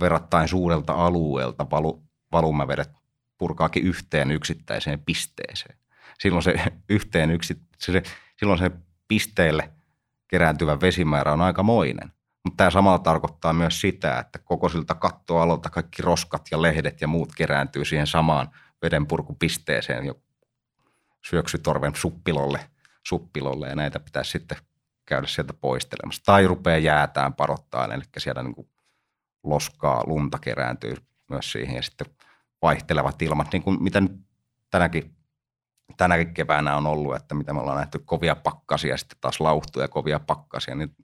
verrattain 0.00 0.48
suurelta 0.48 0.92
alueelta 0.92 1.70
valu, 1.70 2.02
valumavedet 2.32 2.90
purkaakin 3.38 3.84
yhteen 3.84 4.30
yksittäiseen 4.30 5.00
pisteeseen. 5.00 5.78
Silloin 6.18 6.42
se 6.42 6.54
yhteen 6.88 7.30
yksi, 7.30 7.56
se, 7.78 8.02
silloin 8.36 8.58
se 8.58 8.70
pisteelle 9.08 9.70
kerääntyvä 10.28 10.80
vesimäärä 10.80 11.32
on 11.32 11.40
aika 11.40 11.62
moinen. 11.62 12.12
Mutta 12.44 12.56
tämä 12.56 12.70
samalla 12.70 12.98
tarkoittaa 12.98 13.52
myös 13.52 13.80
sitä, 13.80 14.18
että 14.18 14.38
koko 14.38 14.68
siltä 14.68 14.94
kattoalolta 14.94 15.70
kaikki 15.70 16.02
roskat 16.02 16.42
ja 16.50 16.62
lehdet 16.62 17.00
ja 17.00 17.08
muut 17.08 17.34
kerääntyy 17.36 17.84
siihen 17.84 18.06
samaan 18.06 18.50
vedenpurkupisteeseen 18.82 20.06
jo 20.06 20.14
syöksytorven 21.24 21.94
suppilolle, 21.94 22.70
suppilolle 23.06 23.68
ja 23.68 23.74
näitä 23.74 24.00
pitäisi 24.00 24.30
sitten 24.30 24.58
käydä 25.06 25.26
sieltä 25.26 25.52
poistelemassa. 25.52 26.22
Tai 26.24 26.46
rupeaa 26.46 26.78
jäätään 26.78 27.34
parottaa, 27.34 27.84
eli 27.84 28.02
siellä 28.18 28.42
niin 28.42 28.68
loskaa, 29.44 30.04
lunta 30.06 30.38
kerääntyy 30.38 30.94
myös 31.30 31.52
siihen 31.52 31.76
ja 31.76 31.82
sitten 31.82 32.06
vaihtelevat 32.62 33.22
ilmat, 33.22 33.52
niin 33.52 33.62
kuin 33.62 33.82
mitä 33.82 34.00
nyt 34.00 34.12
tänäkin, 34.70 35.16
tänäkin 35.96 36.34
keväänä 36.34 36.76
on 36.76 36.86
ollut, 36.86 37.16
että 37.16 37.34
mitä 37.34 37.52
me 37.52 37.60
ollaan 37.60 37.78
nähty 37.78 37.98
kovia 37.98 38.36
pakkasia, 38.36 38.96
sitten 38.96 39.18
taas 39.20 39.40
lauhtuja 39.40 39.88
kovia 39.88 40.20
pakkasia, 40.20 40.74
niin 40.74 40.96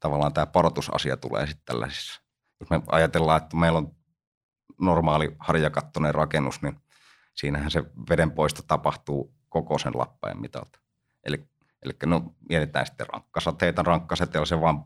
tavallaan 0.00 0.32
tämä 0.32 0.46
parotusasia 0.46 1.16
tulee 1.16 1.46
sitten 1.46 1.64
tällaisissa. 1.64 2.22
Jos 2.60 2.70
me 2.70 2.80
ajatellaan, 2.86 3.42
että 3.42 3.56
meillä 3.56 3.78
on 3.78 3.96
normaali 4.80 5.36
harjakattoinen 5.38 6.14
rakennus, 6.14 6.62
niin 6.62 6.80
siinähän 7.34 7.70
se 7.70 7.84
vedenpoisto 8.10 8.62
tapahtuu 8.62 9.34
koko 9.48 9.78
sen 9.78 9.92
lappajan 9.98 10.40
mitalta. 10.40 10.78
Eli, 11.24 11.48
eli 11.82 11.92
no, 12.06 12.34
mietitään 12.48 12.86
sitten 12.86 13.06
rankkasateita. 13.12 13.82
Rankkasateella 13.82 14.46
se 14.46 14.60
vaan 14.60 14.84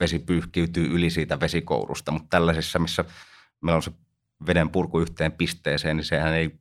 vesi 0.00 0.18
pyyhkiytyy 0.18 0.86
yli 0.86 1.10
siitä 1.10 1.40
vesikourusta, 1.40 2.12
mutta 2.12 2.26
tällaisissa, 2.30 2.78
missä 2.78 3.04
meillä 3.60 3.76
on 3.76 3.82
se 3.82 3.92
veden 4.46 4.70
purku 4.70 5.00
yhteen 5.00 5.32
pisteeseen, 5.32 5.96
niin 5.96 6.04
sehän 6.04 6.34
ei 6.34 6.58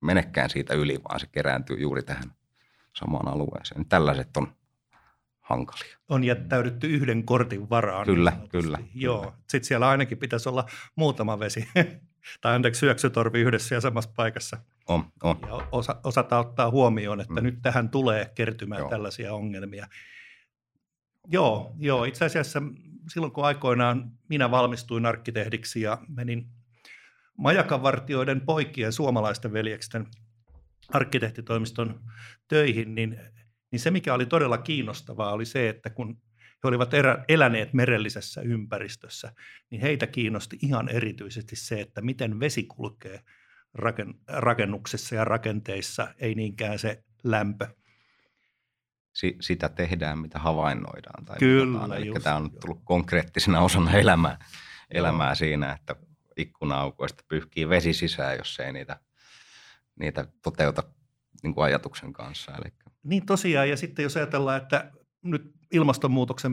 menekään 0.00 0.50
siitä 0.50 0.74
yli, 0.74 1.00
vaan 1.08 1.20
se 1.20 1.26
kerääntyy 1.26 1.76
juuri 1.76 2.02
tähän 2.02 2.32
samaan 2.96 3.28
alueeseen. 3.28 3.88
Tällaiset 3.88 4.36
on 4.36 4.57
hankalia. 5.48 5.96
On 6.08 6.24
jättäydytty 6.24 6.86
yhden 6.86 7.24
kortin 7.24 7.70
varaan. 7.70 8.06
Kyllä, 8.06 8.32
kyllä. 8.48 8.78
Joo, 8.94 9.34
sitten 9.48 9.64
siellä 9.64 9.88
ainakin 9.88 10.18
pitäisi 10.18 10.48
olla 10.48 10.66
muutama 10.96 11.38
vesi, 11.38 11.68
tai 12.40 12.54
anteeksi 12.54 12.78
syöksytorvi 12.78 13.40
yhdessä 13.40 13.74
ja 13.74 13.80
samassa 13.80 14.10
paikassa. 14.16 14.56
On, 14.88 15.04
on. 15.22 15.38
Ja 15.46 15.68
osa, 15.72 16.00
osata 16.04 16.38
ottaa 16.38 16.70
huomioon, 16.70 17.20
että 17.20 17.40
mm. 17.40 17.42
nyt 17.42 17.58
tähän 17.62 17.88
tulee 17.88 18.32
kertymään 18.34 18.78
Joo. 18.78 18.90
tällaisia 18.90 19.34
ongelmia. 19.34 19.86
Joo, 21.26 21.74
joo, 21.78 22.04
itse 22.04 22.24
asiassa 22.24 22.62
silloin 23.12 23.32
kun 23.32 23.44
aikoinaan 23.44 24.12
minä 24.28 24.50
valmistuin 24.50 25.06
arkkitehdiksi 25.06 25.80
ja 25.80 25.98
menin 26.08 26.46
majakavartioiden 27.36 28.40
poikien 28.40 28.92
suomalaisten 28.92 29.52
veljeksten 29.52 30.06
arkkitehtitoimiston 30.88 32.00
töihin, 32.48 32.94
niin, 32.94 33.20
niin 33.70 33.80
se 33.80 33.90
mikä 33.90 34.14
oli 34.14 34.26
todella 34.26 34.58
kiinnostavaa 34.58 35.32
oli 35.32 35.46
se, 35.46 35.68
että 35.68 35.90
kun 35.90 36.22
he 36.64 36.68
olivat 36.68 36.94
erä, 36.94 37.24
eläneet 37.28 37.72
merellisessä 37.72 38.40
ympäristössä, 38.40 39.32
niin 39.70 39.82
heitä 39.82 40.06
kiinnosti 40.06 40.58
ihan 40.62 40.88
erityisesti 40.88 41.56
se, 41.56 41.80
että 41.80 42.00
miten 42.00 42.40
vesi 42.40 42.62
kulkee 42.62 43.20
rakennuksessa 44.28 45.14
ja 45.14 45.24
rakenteissa, 45.24 46.14
ei 46.18 46.34
niinkään 46.34 46.78
se 46.78 47.04
lämpö 47.24 47.68
si, 49.18 49.36
sitä 49.40 49.68
tehdään, 49.68 50.18
mitä 50.18 50.38
havainnoidaan. 50.38 51.24
Tai 51.24 51.38
Kyllä, 51.38 51.96
Eli 51.96 52.06
just, 52.06 52.22
tämä 52.22 52.36
on 52.36 52.50
tullut 52.50 52.80
konkreettisena 52.84 53.60
osana 53.60 53.92
elämää, 53.92 54.38
elämää 54.90 55.34
siinä, 55.34 55.72
että 55.72 55.96
ikkuna-aukoista 56.36 57.24
pyyhkii 57.28 57.68
vesi 57.68 57.92
sisään, 57.92 58.36
jos 58.38 58.60
ei 58.60 58.72
niitä, 58.72 59.00
niitä 60.00 60.26
toteuta 60.42 60.82
niin 61.42 61.54
kuin 61.54 61.64
ajatuksen 61.64 62.12
kanssa. 62.12 62.52
Eli... 62.52 62.72
Niin 63.02 63.26
tosiaan, 63.26 63.68
ja 63.68 63.76
sitten 63.76 64.02
jos 64.02 64.16
ajatellaan, 64.16 64.62
että 64.62 64.92
nyt 65.22 65.52
ilmastonmuutoksen 65.72 66.52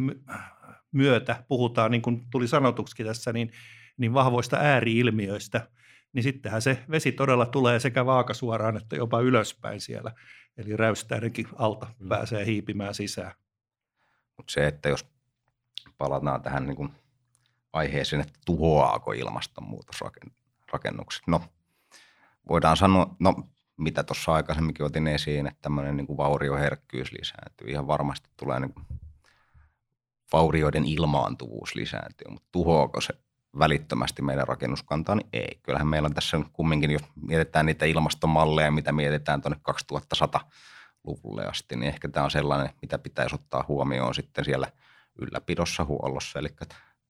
myötä 0.91 1.43
puhutaan, 1.47 1.91
niin 1.91 2.01
kuin 2.01 2.25
tuli 2.31 2.47
sanotuksi 2.47 3.03
tässä, 3.03 3.33
niin, 3.33 3.51
niin 3.97 4.13
vahvoista 4.13 4.57
ääriilmiöistä, 4.57 5.69
niin 6.13 6.23
sittenhän 6.23 6.61
se 6.61 6.83
vesi 6.91 7.11
todella 7.11 7.45
tulee 7.45 7.79
sekä 7.79 8.05
vaakasuoraan 8.05 8.77
että 8.77 8.95
jopa 8.95 9.21
ylöspäin 9.21 9.81
siellä 9.81 10.11
Eli 10.57 10.77
räystäädenkin 10.77 11.47
alta 11.55 11.87
mm. 11.99 12.09
pääsee 12.09 12.45
hiipimään 12.45 12.93
sisään. 12.93 13.31
Mutta 14.37 14.53
se, 14.53 14.67
että 14.67 14.89
jos 14.89 15.05
palataan 15.97 16.41
tähän 16.41 16.65
niin 16.65 16.75
kuin 16.75 16.91
aiheeseen, 17.73 18.21
että 18.21 18.39
tuhoaako 18.45 19.11
ilmastonmuutos 19.11 19.99
rakennukset. 20.71 21.27
No, 21.27 21.41
voidaan 22.49 22.77
sanoa, 22.77 23.15
no 23.19 23.35
mitä 23.77 24.03
tuossa 24.03 24.33
aikaisemminkin 24.33 24.85
otin 24.85 25.07
esiin, 25.07 25.47
että 25.47 25.61
tämmöinen 25.61 25.97
niin 25.97 26.07
kuin 26.07 26.17
vaurioherkkyys 26.17 27.11
lisääntyy. 27.11 27.67
Ihan 27.67 27.87
varmasti 27.87 28.29
tulee 28.37 28.59
niin 28.59 28.73
kuin 28.73 28.85
vaurioiden 30.33 30.85
ilmaantuvuus 30.85 31.75
lisääntyy, 31.75 32.27
mutta 32.29 32.47
tuhoako 32.51 33.01
se 33.01 33.13
välittömästi 33.59 34.21
meidän 34.21 34.47
rakennuskantaa, 34.47 35.15
niin 35.15 35.29
ei. 35.33 35.59
Kyllähän 35.63 35.87
meillä 35.87 36.05
on 36.05 36.13
tässä 36.13 36.39
kumminkin, 36.53 36.91
jos 36.91 37.03
mietitään 37.15 37.65
niitä 37.65 37.85
ilmastomalleja, 37.85 38.71
mitä 38.71 38.91
mietitään 38.91 39.41
tuonne 39.41 39.59
2100-luvulle 40.15 41.45
asti, 41.47 41.75
niin 41.75 41.87
ehkä 41.87 42.09
tämä 42.09 42.23
on 42.23 42.31
sellainen, 42.31 42.69
mitä 42.81 42.97
pitäisi 42.99 43.35
ottaa 43.35 43.65
huomioon 43.67 44.15
sitten 44.15 44.45
siellä 44.45 44.67
ylläpidossa 45.19 45.83
huollossa. 45.83 46.39
Eli 46.39 46.49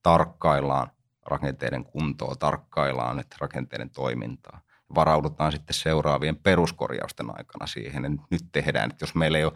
tarkkaillaan 0.03 0.91
rakenteiden 1.25 1.86
kuntoa, 1.86 2.36
tarkkaillaan 2.36 3.19
että 3.19 3.36
rakenteiden 3.39 3.89
toimintaa. 3.89 4.62
Varaudutaan 4.96 5.51
sitten 5.51 5.74
seuraavien 5.74 6.36
peruskorjausten 6.36 7.38
aikana 7.38 7.68
siihen. 7.68 8.06
että 8.06 8.27
nyt 8.32 8.42
tehdään, 8.51 8.92
että 8.92 9.04
jos 9.04 9.15
meillä 9.15 9.38
ei 9.38 9.44
ole 9.44 9.54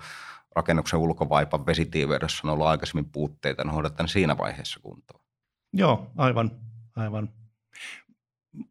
rakennuksen 0.56 1.00
ulkovaipan 1.00 1.66
vesitiiveydessä 1.66 2.42
on 2.44 2.54
ollut 2.54 2.68
aikaisemmin 2.68 3.12
puutteita, 3.12 3.64
niin 3.64 3.74
hoidetaan 3.74 4.10
siinä 4.10 4.38
vaiheessa 4.38 4.80
kuntoon. 4.80 5.22
Joo, 5.74 6.12
aivan, 6.18 6.52
aivan. 6.96 7.34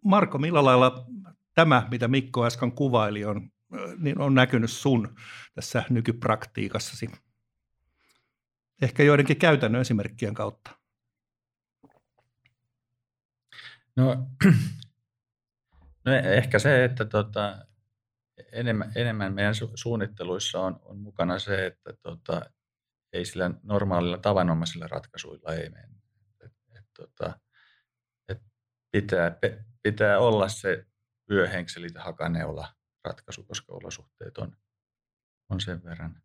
Marko, 0.04 0.38
millä 0.38 0.64
lailla 0.64 1.06
tämä, 1.54 1.86
mitä 1.90 2.08
Mikko 2.08 2.46
äsken 2.46 2.72
kuvaili, 2.72 3.24
on, 3.24 3.50
niin 3.98 4.20
on 4.20 4.34
näkynyt 4.34 4.70
sun 4.70 5.14
tässä 5.54 5.84
nykypraktiikassasi? 5.90 7.10
Ehkä 8.82 9.02
joidenkin 9.02 9.36
käytännön 9.36 9.80
esimerkkien 9.80 10.34
kautta. 10.34 10.70
No, 13.96 14.26
no 16.04 16.12
ehkä 16.12 16.58
se, 16.58 16.84
että 16.84 17.04
tota, 17.04 17.66
enemmän, 18.52 18.92
enemmän 18.94 19.34
meidän 19.34 19.54
su- 19.54 19.72
suunnitteluissa 19.74 20.60
on, 20.60 20.80
on 20.82 20.98
mukana 20.98 21.38
se, 21.38 21.66
että 21.66 21.92
tota, 22.02 22.50
ei 23.12 23.24
sillä 23.24 23.50
normaalilla 23.62 24.18
tavanomaisilla 24.18 24.86
ratkaisuilla 24.86 25.54
ei 25.54 25.70
mene. 25.70 25.88
Et, 26.44 26.52
et, 26.78 26.84
tota, 26.96 27.40
et 28.28 28.42
pitää, 28.90 29.30
pe, 29.30 29.64
pitää 29.82 30.18
olla 30.18 30.48
se 30.48 30.86
vyöhenkseli 31.30 31.88
ja 31.94 32.02
hakaneula 32.02 32.74
ratkaisu, 33.04 33.44
koska 33.44 33.72
olosuhteet 33.72 34.38
on, 34.38 34.56
on 35.48 35.60
sen 35.60 35.84
verran 35.84 36.22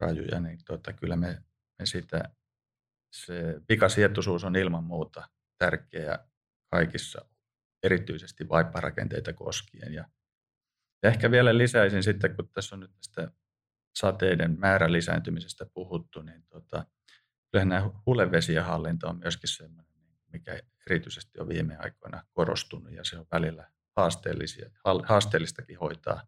rajuja, 0.00 0.40
niin 0.40 0.58
tota, 0.64 0.92
kyllä 0.92 1.16
me, 1.16 1.42
me 1.78 1.86
sitä, 1.86 2.22
se 3.12 3.60
pikasiettuisuus 3.66 4.44
on 4.44 4.56
ilman 4.56 4.84
muuta 4.84 5.28
tärkeä 5.58 6.18
kaikissa, 6.70 7.28
erityisesti 7.82 8.48
vaipparakenteita 8.48 9.32
koskien. 9.32 9.94
Ja 9.94 10.08
ja 11.02 11.08
ehkä 11.08 11.30
vielä 11.30 11.58
lisäisin 11.58 12.02
sitten, 12.02 12.36
kun 12.36 12.48
tässä 12.48 12.76
on 12.76 12.80
nyt 12.80 12.96
tästä 12.96 13.30
sateiden 13.94 14.58
määrän 14.58 14.92
lisääntymisestä 14.92 15.66
puhuttu, 15.74 16.22
niin 16.22 16.44
tota, 16.46 16.86
kyllähän 17.50 17.68
nämä 17.68 17.90
hulevesien 18.06 18.64
hallinta 18.64 19.08
on 19.08 19.18
myöskin 19.18 19.48
sellainen, 19.48 19.92
mikä 20.32 20.60
erityisesti 20.86 21.40
on 21.40 21.48
viime 21.48 21.76
aikoina 21.76 22.22
korostunut 22.32 22.92
ja 22.92 23.04
se 23.04 23.18
on 23.18 23.26
välillä 23.32 23.70
haasteellisia, 23.96 24.70
haasteellistakin 25.04 25.78
hoitaa. 25.78 26.26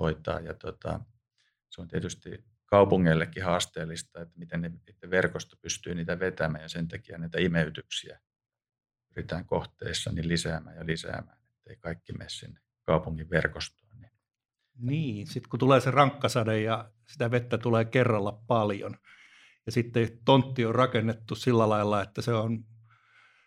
hoitaa. 0.00 0.40
Ja 0.40 0.54
tota, 0.54 1.00
se 1.70 1.80
on 1.80 1.88
tietysti 1.88 2.44
kaupungeillekin 2.66 3.44
haasteellista, 3.44 4.20
että 4.20 4.38
miten 4.38 4.62
ne, 4.62 4.70
verkosto 5.10 5.56
pystyy 5.62 5.94
niitä 5.94 6.18
vetämään 6.20 6.62
ja 6.62 6.68
sen 6.68 6.88
takia 6.88 7.18
näitä 7.18 7.38
imeytyksiä 7.40 8.20
pyritään 9.14 9.46
kohteissa 9.46 10.12
niin 10.12 10.28
lisäämään 10.28 10.76
ja 10.76 10.86
lisäämään, 10.86 11.38
ettei 11.58 11.76
kaikki 11.76 12.12
mene 12.12 12.28
sinne 12.28 12.60
kaupungin 12.82 13.30
verkostoon. 13.30 13.84
Niin, 14.00 14.10
niin 14.76 15.26
sitten 15.26 15.50
kun 15.50 15.58
tulee 15.58 15.80
se 15.80 15.90
rankkasade 15.90 16.60
ja 16.60 16.90
sitä 17.08 17.30
vettä 17.30 17.58
tulee 17.58 17.84
kerralla 17.84 18.42
paljon, 18.46 18.96
ja 19.66 19.72
sitten 19.72 20.08
tontti 20.24 20.66
on 20.66 20.74
rakennettu 20.74 21.34
sillä 21.34 21.68
lailla, 21.68 22.02
että 22.02 22.22
se 22.22 22.32
on 22.32 22.64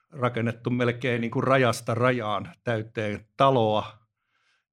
rakennettu 0.09 0.69
melkein 0.69 1.21
niin 1.21 1.31
kuin 1.31 1.43
rajasta 1.43 1.95
rajaan 1.95 2.53
täyteen 2.63 3.27
taloa, 3.37 4.07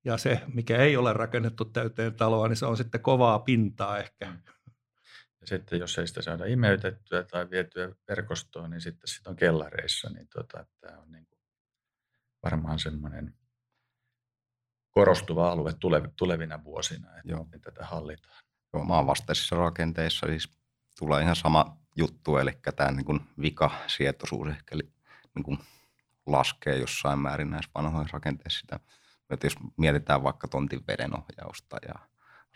ja 0.05 0.19
se, 0.19 0.41
mikä 0.55 0.77
ei 0.77 0.97
ole 0.97 1.13
rakennettu 1.13 1.65
täyteen 1.65 2.15
taloa, 2.15 2.49
niin 2.49 2.57
se 2.57 2.67
on 2.67 2.77
sitten 2.77 3.01
kovaa 3.01 3.39
pintaa 3.39 3.99
ehkä. 3.99 4.33
Ja 5.45 5.49
sitten 5.49 5.79
jos 5.79 5.99
ei 5.99 6.07
sitä 6.07 6.23
saada 6.23 6.45
imeytettyä 6.45 7.23
tai 7.23 7.51
vietyä 7.51 7.93
verkostoon, 8.09 8.71
niin 8.71 8.81
sitten 8.81 9.09
sit 9.09 9.27
on 9.27 9.37
kellareissa, 9.37 10.11
niin 10.11 10.29
tota, 10.29 10.67
tämä 10.81 10.99
on 10.99 11.13
niin 11.13 11.27
kuin 11.27 11.39
varmaan 12.43 12.79
semmoinen 12.79 13.35
korostuva 14.91 15.51
alue 15.51 15.75
tulevina 16.17 16.65
vuosina, 16.65 17.09
että 17.09 17.33
Joo. 17.33 17.47
tätä 17.63 17.87
hallitaan. 17.87 18.45
Joo, 18.73 18.85
maanvastaisissa 18.85 19.57
rakenteissa 19.57 20.27
siis 20.27 20.49
tulee 20.99 21.23
ihan 21.23 21.37
sama 21.37 21.77
juttu, 21.97 22.37
eli 22.37 22.59
tämä 22.77 22.91
niin 22.91 23.05
kuin 23.05 23.21
vikasietoisuus 23.41 24.49
ehkä 24.49 24.77
niin 25.35 25.43
kuin 25.43 25.59
laskee 26.27 26.79
jossain 26.79 27.19
määrin 27.19 27.51
näissä 27.51 27.71
vanhoissa 27.75 28.13
rakenteissa 28.13 28.61
sitä. 28.61 28.81
Että 29.31 29.47
jos 29.47 29.55
mietitään 29.77 30.23
vaikka 30.23 30.49
tontin 30.49 30.87
vedenohjausta 30.87 31.77
ja 31.89 31.95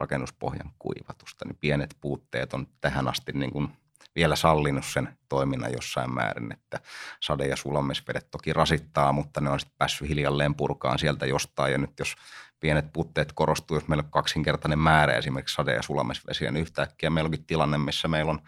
rakennuspohjan 0.00 0.70
kuivatusta, 0.78 1.44
niin 1.44 1.58
pienet 1.60 1.96
puutteet 2.00 2.54
on 2.54 2.66
tähän 2.80 3.08
asti 3.08 3.32
niin 3.32 3.50
kuin 3.50 3.68
vielä 4.14 4.36
sallinut 4.36 4.84
sen 4.84 5.18
toiminnan 5.28 5.72
jossain 5.72 6.14
määrin, 6.14 6.52
että 6.52 6.80
sade- 7.20 7.46
ja 7.46 7.56
sulamesvedet 7.56 8.30
toki 8.30 8.52
rasittaa, 8.52 9.12
mutta 9.12 9.40
ne 9.40 9.50
on 9.50 9.60
sitten 9.60 9.78
päässyt 9.78 10.08
hiljalleen 10.08 10.54
purkaan 10.54 10.98
sieltä 10.98 11.26
jostain. 11.26 11.72
Ja 11.72 11.78
nyt 11.78 11.98
jos 11.98 12.14
pienet 12.60 12.92
putteet 12.92 13.32
korostuu, 13.32 13.76
jos 13.76 13.88
meillä 13.88 14.02
on 14.02 14.10
kaksinkertainen 14.10 14.78
määrä 14.78 15.12
esimerkiksi 15.12 15.54
sade- 15.54 15.74
ja 15.74 15.82
sulamesvesiä, 15.82 16.50
niin 16.50 16.62
yhtäkkiä 16.62 17.10
meillä 17.10 17.28
onkin 17.28 17.44
tilanne, 17.44 17.78
missä 17.78 18.08
meillä 18.08 18.30
on, 18.30 18.40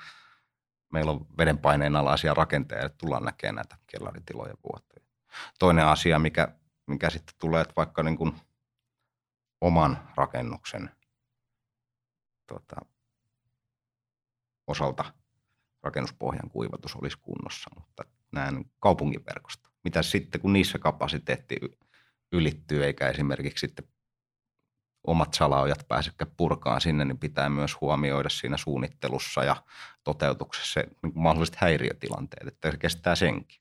meillä 0.92 1.10
on 1.10 1.26
vedenpaineen 1.38 1.96
alaisia 1.96 2.34
rakenteita, 2.34 2.86
että 2.86 2.98
tullaan 2.98 3.24
näkemään 3.24 3.54
näitä 3.54 3.76
kellaritiloja 3.86 4.54
vuoteen. 4.64 5.06
Toinen 5.58 5.86
asia, 5.86 6.18
mikä, 6.18 6.48
mikä 6.86 7.10
sitten 7.10 7.34
tulee, 7.38 7.60
että 7.60 7.74
vaikka 7.76 8.02
niin 8.02 8.16
kuin 8.16 8.32
oman 9.60 9.98
rakennuksen 10.16 10.90
tota, 12.50 12.76
osalta 14.66 15.04
rakennuspohjan 15.82 16.50
kuivatus 16.50 16.96
olisi 16.96 17.18
kunnossa, 17.20 17.70
mutta 17.74 18.04
näen 18.32 18.64
kaupungin 18.80 19.24
verkosto. 19.26 19.68
Mitä 19.84 20.02
sitten, 20.02 20.40
kun 20.40 20.52
niissä 20.52 20.78
kapasiteetti 20.78 21.56
ylittyy, 22.32 22.84
eikä 22.84 23.08
esimerkiksi 23.08 23.66
sitten 23.66 23.88
omat 25.06 25.34
salaojat 25.34 25.88
pääsekään 25.88 26.30
purkaan 26.36 26.80
sinne, 26.80 27.04
niin 27.04 27.18
pitää 27.18 27.48
myös 27.48 27.80
huomioida 27.80 28.28
siinä 28.28 28.56
suunnittelussa 28.56 29.44
ja 29.44 29.56
toteutuksessa 30.04 30.80
niin 30.80 31.12
mahdolliset 31.14 31.56
häiriötilanteet, 31.56 32.48
että 32.48 32.70
se 32.70 32.76
kestää 32.76 33.14
senkin. 33.14 33.60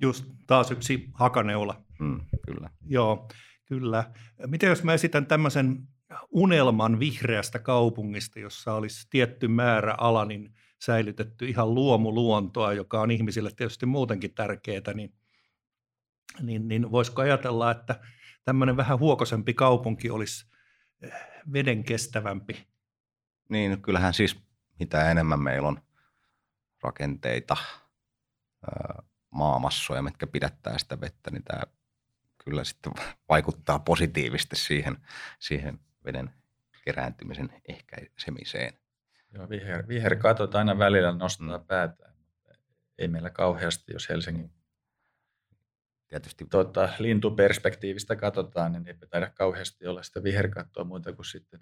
Just 0.00 0.24
taas 0.46 0.70
yksi 0.70 1.10
hakaneula. 1.14 1.82
Mm, 1.98 2.20
kyllä. 2.46 2.70
Joo, 2.86 3.28
kyllä. 3.64 4.12
Miten 4.46 4.68
jos 4.68 4.82
mä 4.82 4.94
esitän 4.94 5.26
tämmöisen 5.26 5.88
unelman 6.30 7.00
vihreästä 7.00 7.58
kaupungista, 7.58 8.40
jossa 8.40 8.74
olisi 8.74 9.06
tietty 9.10 9.48
määrä 9.48 9.94
alanin 9.98 10.54
säilytetty 10.78 11.48
ihan 11.48 11.74
luomuluontoa, 11.74 12.72
joka 12.72 13.00
on 13.00 13.10
ihmisille 13.10 13.50
tietysti 13.56 13.86
muutenkin 13.86 14.34
tärkeää, 14.34 14.94
niin, 14.94 15.14
niin, 16.40 16.68
niin 16.68 16.90
voisiko 16.90 17.22
ajatella, 17.22 17.70
että 17.70 18.00
tämmöinen 18.44 18.76
vähän 18.76 18.98
huokosempi 18.98 19.54
kaupunki 19.54 20.10
olisi 20.10 20.46
eh, 21.02 21.12
veden 21.52 21.84
kestävämpi? 21.84 22.66
Niin, 23.48 23.82
kyllähän 23.82 24.14
siis 24.14 24.36
mitä 24.78 25.10
enemmän 25.10 25.40
meillä 25.40 25.68
on 25.68 25.80
rakenteita, 26.82 27.56
maamassoja, 29.30 30.02
mitkä 30.02 30.26
pidättää 30.26 30.78
sitä 30.78 31.00
vettä, 31.00 31.30
niin 31.30 31.44
tämä 31.44 31.62
kyllä 32.44 32.64
sitten 32.64 32.92
vaikuttaa 33.28 33.78
positiivisesti 33.78 34.56
siihen, 34.56 34.96
siihen 35.38 35.80
veden 36.04 36.30
kerääntymisen 36.84 37.50
ehkäisemiseen. 37.68 38.72
Joo, 39.34 39.48
viher, 39.48 39.88
viherkatot 39.88 40.54
aina 40.54 40.78
välillä 40.78 41.12
nostaa 41.12 41.58
mm. 41.58 41.64
päätään. 41.66 42.14
Ei 42.98 43.08
meillä 43.08 43.30
kauheasti, 43.30 43.92
jos 43.92 44.08
Helsingin 44.08 44.50
tietysti 46.08 46.46
tota, 46.50 46.88
lintuperspektiivistä 46.98 48.16
katsotaan, 48.16 48.72
niin 48.72 48.88
ei 48.88 48.94
taida 49.10 49.30
kauheasti 49.30 49.86
olla 49.86 50.02
sitä 50.02 50.22
viherkattoa 50.22 50.84
muuta 50.84 51.12
kuin 51.12 51.26
sitten 51.26 51.60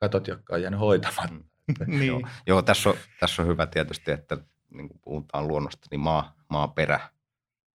katot, 0.00 0.28
jotka 0.28 0.54
on 0.54 0.62
jäänyt 0.62 0.80
hoitamatta. 0.80 1.34
Mm. 1.34 1.44
niin. 1.98 2.06
joo, 2.06 2.22
joo 2.46 2.62
tässä, 2.62 2.90
on, 2.90 2.96
tässä 3.20 3.42
on 3.42 3.48
hyvä 3.48 3.66
tietysti, 3.66 4.10
että 4.10 4.36
niin 4.70 4.88
kuin 4.88 5.00
puhutaan 5.04 5.48
luonnosta, 5.48 5.88
niin 5.90 6.00
maa, 6.00 6.36
maaperä, 6.50 7.00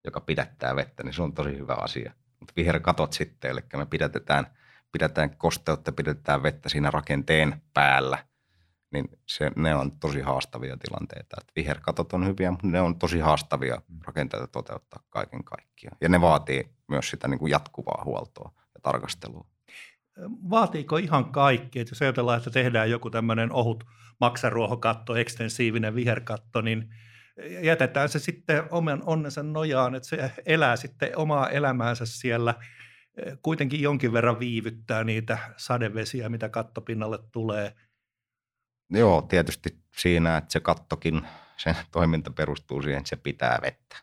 joka 0.06 0.22
pidättää 0.22 0.76
vettä, 0.76 1.04
niin 1.04 1.14
se 1.14 1.22
on 1.22 1.34
tosi 1.34 1.58
hyvä 1.58 1.74
asia. 1.74 2.14
Mutta 2.40 2.54
viherkatot 2.56 3.14
sitten, 3.14 3.52
eli 3.52 3.60
me 3.78 3.86
pidätetään, 3.86 4.58
pidetään 4.92 5.38
kosteutta, 5.38 5.92
pidetään 5.92 6.44
vettä 6.44 6.70
siinä 6.70 6.92
rakenteen 6.92 7.62
päällä, 7.74 8.26
niin 8.92 9.06
se, 9.28 9.52
ne 9.56 9.76
on 9.76 10.00
tosi 10.00 10.22
haastavia 10.22 10.78
tilanteita. 10.78 11.38
Et 11.42 11.52
viherkatot 11.56 12.14
on 12.14 12.28
hyviä, 12.28 12.52
mutta 12.52 12.68
ne 12.68 12.82
on 12.82 13.00
tosi 13.00 13.20
haastavia 13.20 13.82
rakenteita 14.08 14.48
toteuttaa 14.48 15.04
kaiken 15.10 15.44
kaikkiaan. 15.44 15.98
Ja 16.02 16.10
ne 16.10 16.22
vaatii 16.22 16.70
myös 16.88 17.10
sitä 17.10 17.28
niin 17.28 17.40
kuin 17.40 17.52
jatkuvaa 17.52 18.02
huoltoa 18.06 18.52
ja 18.56 18.80
tarkastelua. 18.84 19.46
Vaatiiko 20.50 20.98
ihan 20.98 21.32
kaikki, 21.32 21.80
että 21.80 21.92
jos 21.92 22.02
ajatellaan, 22.02 22.38
että 22.38 22.50
tehdään 22.50 22.90
joku 22.90 23.10
tämmöinen 23.10 23.52
ohut 23.52 23.84
maksaruohokatto, 24.20 25.16
ekstensiivinen 25.16 25.96
viherkatto, 25.96 26.62
niin 26.62 26.90
jätetään 27.62 28.10
se 28.10 28.20
sitten 28.20 28.64
oman 28.72 29.04
onnensa 29.06 29.44
nojaan, 29.44 29.96
että 29.96 30.10
se 30.10 30.32
elää 30.46 30.76
sitten 30.76 31.18
omaa 31.18 31.50
elämäänsä 31.50 32.06
siellä. 32.06 32.56
Kuitenkin 33.42 33.82
jonkin 33.82 34.14
verran 34.14 34.40
viivyttää 34.40 35.04
niitä 35.04 35.38
sadevesiä, 35.58 36.30
mitä 36.30 36.50
kattopinnalle 36.50 37.20
tulee. 37.32 37.76
Joo, 38.90 39.22
tietysti 39.22 39.80
siinä, 39.98 40.38
että 40.38 40.52
se 40.52 40.60
kattokin, 40.60 41.22
sen 41.58 41.76
toiminta 41.92 42.32
perustuu 42.32 42.82
siihen, 42.82 42.98
että 42.98 43.10
se 43.10 43.16
pitää 43.16 43.60
vettä. 43.62 43.96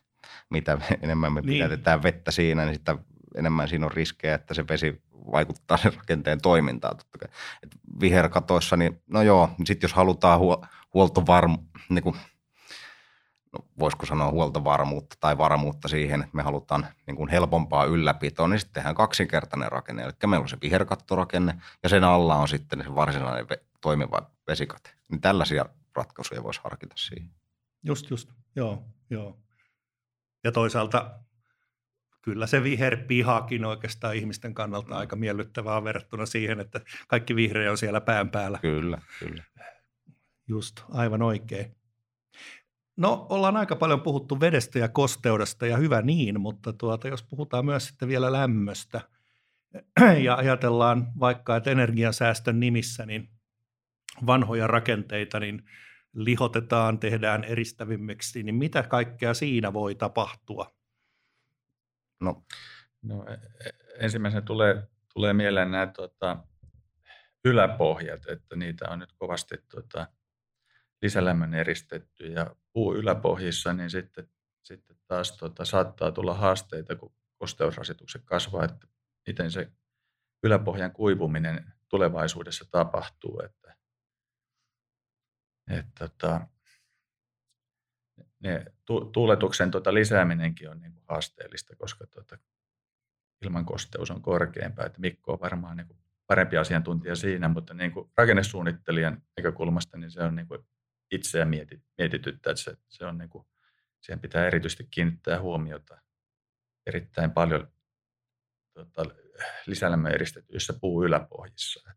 Mitä 0.49 0.77
enemmän 1.01 1.33
me 1.33 1.41
niin. 1.41 1.47
pidätetään 1.47 2.03
vettä 2.03 2.31
siinä, 2.31 2.65
niin 2.65 2.75
sitä 2.75 2.97
enemmän 3.35 3.67
siinä 3.67 3.85
on 3.85 3.91
riskejä, 3.91 4.35
että 4.35 4.53
se 4.53 4.67
vesi 4.67 5.01
vaikuttaa 5.31 5.77
sen 5.83 5.93
rakenteen 5.93 6.41
toimintaan. 6.41 6.97
Totta 6.97 7.17
kai. 7.17 7.29
Et 7.63 7.75
viherkatoissa, 8.01 8.77
niin 8.77 9.01
no 9.07 9.21
joo, 9.21 9.49
sitten 9.65 9.87
jos 9.87 9.93
halutaan 9.93 10.39
huoltovarmu, 10.93 11.57
niin 11.89 12.03
kuin 12.03 12.15
voisiko 13.79 14.05
sanoa 14.05 14.31
huoltovarmuutta 14.31 15.15
tai 15.19 15.37
varmuutta 15.37 15.87
siihen, 15.87 16.19
että 16.21 16.35
me 16.35 16.43
halutaan 16.43 16.87
niin 17.07 17.15
kuin 17.15 17.29
helpompaa 17.29 17.85
ylläpitoa, 17.85 18.47
niin 18.47 18.59
sitten 18.59 18.73
tehdään 18.73 18.95
kaksinkertainen 18.95 19.71
rakenne. 19.71 20.03
Eli 20.03 20.11
meillä 20.27 20.43
on 20.43 20.49
se 20.49 20.57
viherkattorakenne 20.61 21.61
ja 21.83 21.89
sen 21.89 22.03
alla 22.03 22.35
on 22.35 22.47
sitten 22.47 22.83
se 22.83 22.95
varsinainen 22.95 23.47
toimiva 23.81 24.31
vesikate. 24.47 24.89
Niin 25.11 25.21
tällaisia 25.21 25.65
ratkaisuja 25.95 26.43
voisi 26.43 26.61
harkita 26.63 26.95
siihen. 26.97 27.29
Just, 27.83 28.09
just. 28.09 28.29
Joo, 28.55 28.83
joo. 29.09 29.37
Ja 30.43 30.51
toisaalta 30.51 31.19
kyllä 32.21 32.47
se 32.47 32.63
viherpihakin 32.63 33.65
oikeastaan 33.65 34.15
ihmisten 34.15 34.53
kannalta 34.53 34.97
aika 34.97 35.15
miellyttävää 35.15 35.83
verrattuna 35.83 36.25
siihen, 36.25 36.59
että 36.59 36.81
kaikki 37.07 37.35
vihreä 37.35 37.71
on 37.71 37.77
siellä 37.77 38.01
pään 38.01 38.29
päällä. 38.29 38.59
Kyllä, 38.61 39.01
kyllä. 39.19 39.43
Just, 40.47 40.83
aivan 40.89 41.21
oikein. 41.21 41.75
No, 42.97 43.25
ollaan 43.29 43.57
aika 43.57 43.75
paljon 43.75 44.01
puhuttu 44.01 44.39
vedestä 44.39 44.79
ja 44.79 44.89
kosteudesta 44.89 45.67
ja 45.67 45.77
hyvä 45.77 46.01
niin, 46.01 46.41
mutta 46.41 46.73
tuota, 46.73 47.07
jos 47.07 47.23
puhutaan 47.23 47.65
myös 47.65 47.87
sitten 47.87 48.07
vielä 48.07 48.31
lämmöstä 48.31 49.01
ja 50.25 50.35
ajatellaan 50.35 51.07
vaikka, 51.19 51.55
että 51.55 51.71
energiansäästön 51.71 52.59
nimissä 52.59 53.05
niin 53.05 53.29
vanhoja 54.25 54.67
rakenteita 54.67 55.39
niin 55.39 55.63
lihotetaan, 56.13 56.99
tehdään 56.99 57.43
eristävimmiksi, 57.43 58.43
niin 58.43 58.55
mitä 58.55 58.83
kaikkea 58.83 59.33
siinä 59.33 59.73
voi 59.73 59.95
tapahtua? 59.95 60.75
No, 62.21 62.45
no 63.01 63.25
e, 63.27 63.33
e, 63.33 63.69
ensimmäisenä 63.99 64.41
tulee, 64.41 64.87
tulee 65.13 65.33
mieleen 65.33 65.71
nämä 65.71 65.87
tuota, 65.87 66.37
yläpohjat, 67.45 68.25
että 68.27 68.55
niitä 68.55 68.89
on 68.89 68.99
nyt 68.99 69.13
kovasti 69.17 69.55
tuota, 69.71 70.07
lisälämmön 71.01 71.53
eristetty 71.53 72.27
ja 72.27 72.55
puu 72.73 72.95
yläpohjissa, 72.95 73.73
niin 73.73 73.89
sitten, 73.89 74.29
sitten 74.63 74.97
taas 75.07 75.37
tuota, 75.37 75.65
saattaa 75.65 76.11
tulla 76.11 76.33
haasteita, 76.33 76.95
kun 76.95 77.15
kosteusrasitukset 77.37 78.21
kasvaa, 78.25 78.65
että 78.65 78.87
miten 79.27 79.51
se 79.51 79.71
yläpohjan 80.43 80.91
kuivuminen 80.91 81.73
tulevaisuudessa 81.87 82.65
tapahtuu. 82.71 83.41
Että, 83.45 83.75
että, 85.69 86.05
että 86.05 86.47
ne, 88.39 88.65
tuuletuksen 89.13 89.71
tuota 89.71 89.93
lisääminenkin 89.93 90.69
on 90.69 90.79
niin 90.79 90.93
kuin 90.93 91.03
haasteellista, 91.07 91.75
koska 91.75 92.07
tuota, 92.07 92.37
ilmankosteus 93.41 94.11
on 94.11 94.21
korkeampaa. 94.21 94.85
Että 94.85 95.01
Mikko 95.01 95.33
on 95.33 95.39
varmaan 95.39 95.77
niin 95.77 95.87
kuin 95.87 95.99
parempi 96.27 96.57
asiantuntija 96.57 97.15
siinä, 97.15 97.47
mutta 97.47 97.73
niin 97.73 97.91
kuin 97.91 98.11
rakennesuunnittelijan 98.17 99.21
näkökulmasta 99.37 99.97
niin 99.97 100.11
se 100.11 100.23
on 100.23 100.35
niin 100.35 100.47
kuin 100.47 100.67
itseä 101.11 101.45
mietit, 101.45 101.83
mietityttä, 101.97 102.51
että 102.51 102.63
se, 102.63 102.77
se 102.89 103.05
on 103.05 103.17
niin 103.17 103.29
kuin, 103.29 103.47
siihen 104.01 104.19
pitää 104.19 104.47
erityisesti 104.47 104.87
kiinnittää 104.91 105.41
huomiota 105.41 106.01
erittäin 106.85 107.31
paljon 107.31 107.71
tuota, 108.73 109.15
lisälämmön 109.65 110.13
eristetyissä 110.13 110.73
puu 110.81 111.03
yläpohjissa. 111.03 111.91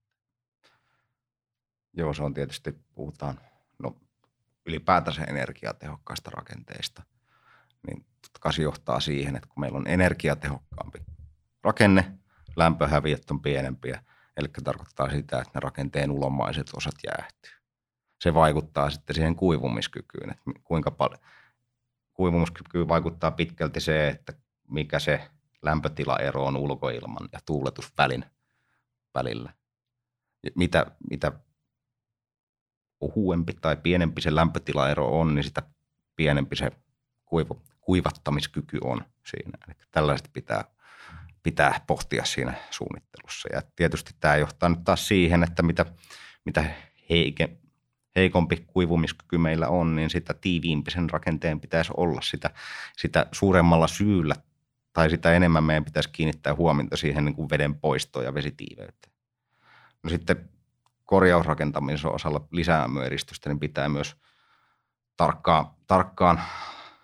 Joo, 1.92 2.14
se 2.14 2.22
on 2.22 2.34
tietysti, 2.34 2.72
puhutaan 2.94 3.40
no, 3.78 4.00
ylipäätänsä 4.66 5.24
energiatehokkaista 5.24 6.30
rakenteista, 6.30 7.02
niin 7.86 8.06
se 8.50 8.62
johtaa 8.62 9.00
siihen, 9.00 9.36
että 9.36 9.48
kun 9.48 9.60
meillä 9.60 9.78
on 9.78 9.86
energiatehokkaampi 9.86 10.98
rakenne, 11.64 12.18
lämpöhäviöt 12.56 13.30
on 13.30 13.42
pienempiä, 13.42 14.02
eli 14.36 14.48
tarkoittaa 14.64 15.10
sitä, 15.10 15.38
että 15.38 15.50
ne 15.54 15.60
rakenteen 15.60 16.10
ulomaiset 16.10 16.66
osat 16.76 16.94
jäähtyy. 17.06 17.59
Se 18.20 18.34
vaikuttaa 18.34 18.90
sitten 18.90 19.14
siihen 19.14 19.36
kuivumiskykyyn, 19.36 20.30
että 20.30 20.42
kuinka 20.64 20.90
paljon 20.90 21.20
kuivumiskykyyn 22.12 22.88
vaikuttaa 22.88 23.30
pitkälti 23.30 23.80
se, 23.80 24.08
että 24.08 24.32
mikä 24.68 24.98
se 24.98 25.30
lämpötilaero 25.62 26.44
on 26.44 26.56
ulkoilman 26.56 27.28
ja 27.32 27.38
tuuletusvälin 27.46 28.24
välillä. 29.14 29.52
Mitä, 30.54 30.86
mitä 31.10 31.32
ohuempi 33.00 33.52
tai 33.60 33.76
pienempi 33.76 34.20
se 34.20 34.34
lämpötilaero 34.34 35.20
on, 35.20 35.34
niin 35.34 35.44
sitä 35.44 35.62
pienempi 36.16 36.56
se 36.56 36.70
kuivu, 37.24 37.62
kuivattamiskyky 37.80 38.78
on 38.84 39.04
siinä. 39.26 39.58
Eli 39.66 39.76
tällaiset 39.90 40.30
pitää, 40.32 40.64
pitää 41.42 41.80
pohtia 41.86 42.24
siinä 42.24 42.54
suunnittelussa. 42.70 43.48
Ja 43.52 43.62
tietysti 43.76 44.14
tämä 44.20 44.36
johtaa 44.36 44.68
nyt 44.68 44.84
taas 44.84 45.08
siihen, 45.08 45.42
että 45.42 45.62
mitä, 45.62 45.86
mitä 46.44 46.64
heike, 47.10 47.59
heikompi 48.16 48.64
kuivumiskyky 48.66 49.38
meillä 49.38 49.68
on, 49.68 49.96
niin 49.96 50.10
sitä 50.10 50.34
tiiviimpi 50.34 50.90
sen 50.90 51.10
rakenteen 51.10 51.60
pitäisi 51.60 51.92
olla. 51.96 52.20
Sitä, 52.20 52.50
sitä 52.96 53.26
suuremmalla 53.32 53.86
syyllä 53.86 54.34
tai 54.92 55.10
sitä 55.10 55.32
enemmän 55.32 55.64
meidän 55.64 55.84
pitäisi 55.84 56.10
kiinnittää 56.12 56.54
huomiota 56.54 56.96
siihen 56.96 57.24
niin 57.24 57.34
kuin 57.34 57.50
veden 57.50 57.74
poistoon 57.74 58.24
ja 58.24 58.34
vesitiiveyteen. 58.34 59.12
No 60.02 60.10
sitten 60.10 60.50
korjausrakentamisen 61.04 62.10
osalla 62.10 62.48
lisäämöeristystä, 62.50 63.48
niin 63.50 63.60
pitää 63.60 63.88
myös 63.88 64.16
tarkkaan, 65.16 65.66
tarkkaan 65.86 66.40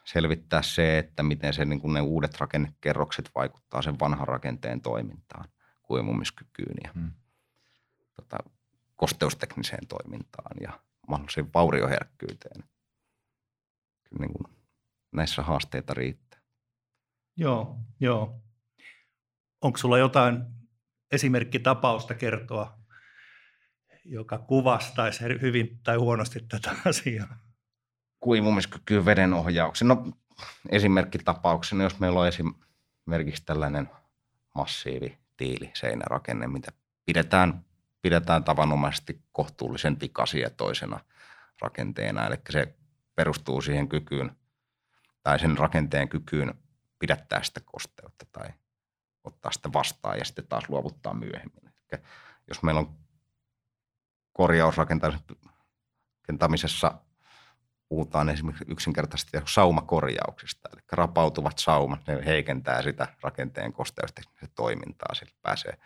selvittää 0.04 0.62
se, 0.62 0.98
että 0.98 1.22
miten 1.22 1.52
se, 1.52 1.64
niin 1.64 1.80
kuin 1.80 1.94
ne 1.94 2.00
uudet 2.00 2.40
rakennekerrokset 2.40 3.30
vaikuttaa 3.34 3.82
sen 3.82 3.98
vanhan 4.00 4.28
rakenteen 4.28 4.80
toimintaan, 4.80 5.48
kuivumiskykyyn 5.82 6.76
ja 6.84 6.90
hmm. 6.94 7.10
tota, 8.16 8.38
kosteustekniseen 8.96 9.86
toimintaan 9.86 10.56
ja 10.60 10.80
mahdolliseen 11.08 11.52
vaurioherkkyyteen. 11.54 12.64
Kyllä 14.08 14.20
niin 14.20 14.32
kuin 14.32 14.56
näissä 15.12 15.42
haasteita 15.42 15.94
riittää. 15.94 16.40
Joo, 17.36 17.76
joo. 18.00 18.40
Onko 19.60 19.78
sulla 19.78 19.98
jotain 19.98 20.44
esimerkkitapausta 21.12 22.14
kertoa 22.14 22.78
joka 24.04 24.38
kuvastaisi 24.38 25.24
hyvin 25.24 25.80
tai 25.82 25.96
huonosti 25.96 26.40
tätä 26.40 26.70
asiaa? 26.88 27.38
Kuivumiskyky 28.20 29.04
veden 29.04 29.32
ohjauksen. 29.32 29.88
No 29.88 30.12
esimerkkitapauksena, 30.68 31.82
jos 31.82 32.00
meillä 32.00 32.20
on 32.20 32.28
esimerkiksi 32.28 33.44
tällainen 33.44 33.90
massiivi 34.54 35.18
tiili 35.36 35.70
seinärakenne, 35.74 36.46
mitä 36.46 36.72
pidetään, 37.06 37.64
pidetään 38.06 38.44
tavanomaisesti 38.44 39.22
kohtuullisen 39.32 40.00
vikasietoisena 40.00 41.00
rakenteena. 41.60 42.26
Eli 42.26 42.36
se 42.50 42.74
perustuu 43.14 43.62
siihen 43.62 43.88
kykyyn 43.88 44.36
tai 45.22 45.38
sen 45.38 45.58
rakenteen 45.58 46.08
kykyyn 46.08 46.54
pidättää 46.98 47.42
sitä 47.42 47.60
kosteutta 47.64 48.26
tai 48.32 48.48
ottaa 49.24 49.52
sitä 49.52 49.72
vastaan 49.72 50.18
ja 50.18 50.24
sitten 50.24 50.46
taas 50.46 50.64
luovuttaa 50.68 51.14
myöhemmin. 51.14 51.72
Eli 51.92 52.02
jos 52.48 52.62
meillä 52.62 52.78
on 52.78 52.96
korjausrakentamisessa 54.32 57.00
puhutaan 57.88 58.28
esimerkiksi 58.28 58.64
yksinkertaisesti 58.68 59.36
saumakorjauksista, 59.46 60.68
eli 60.72 60.80
rapautuvat 60.92 61.58
saumat, 61.58 62.00
ne 62.06 62.26
heikentää 62.26 62.82
sitä 62.82 63.08
rakenteen 63.22 63.72
kosteusteknistä 63.72 64.46
toimintaa, 64.54 65.14
sillä 65.14 65.32
pääsee 65.42 65.78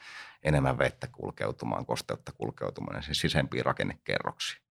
enemmän 0.43 0.79
vettä 0.79 1.07
kulkeutumaan, 1.07 1.87
kosteutta 1.87 2.33
kulkeutumaan 2.33 3.03
siis 3.03 3.21
sisempiin 3.21 3.65
rakennekerroksiin. 3.65 4.63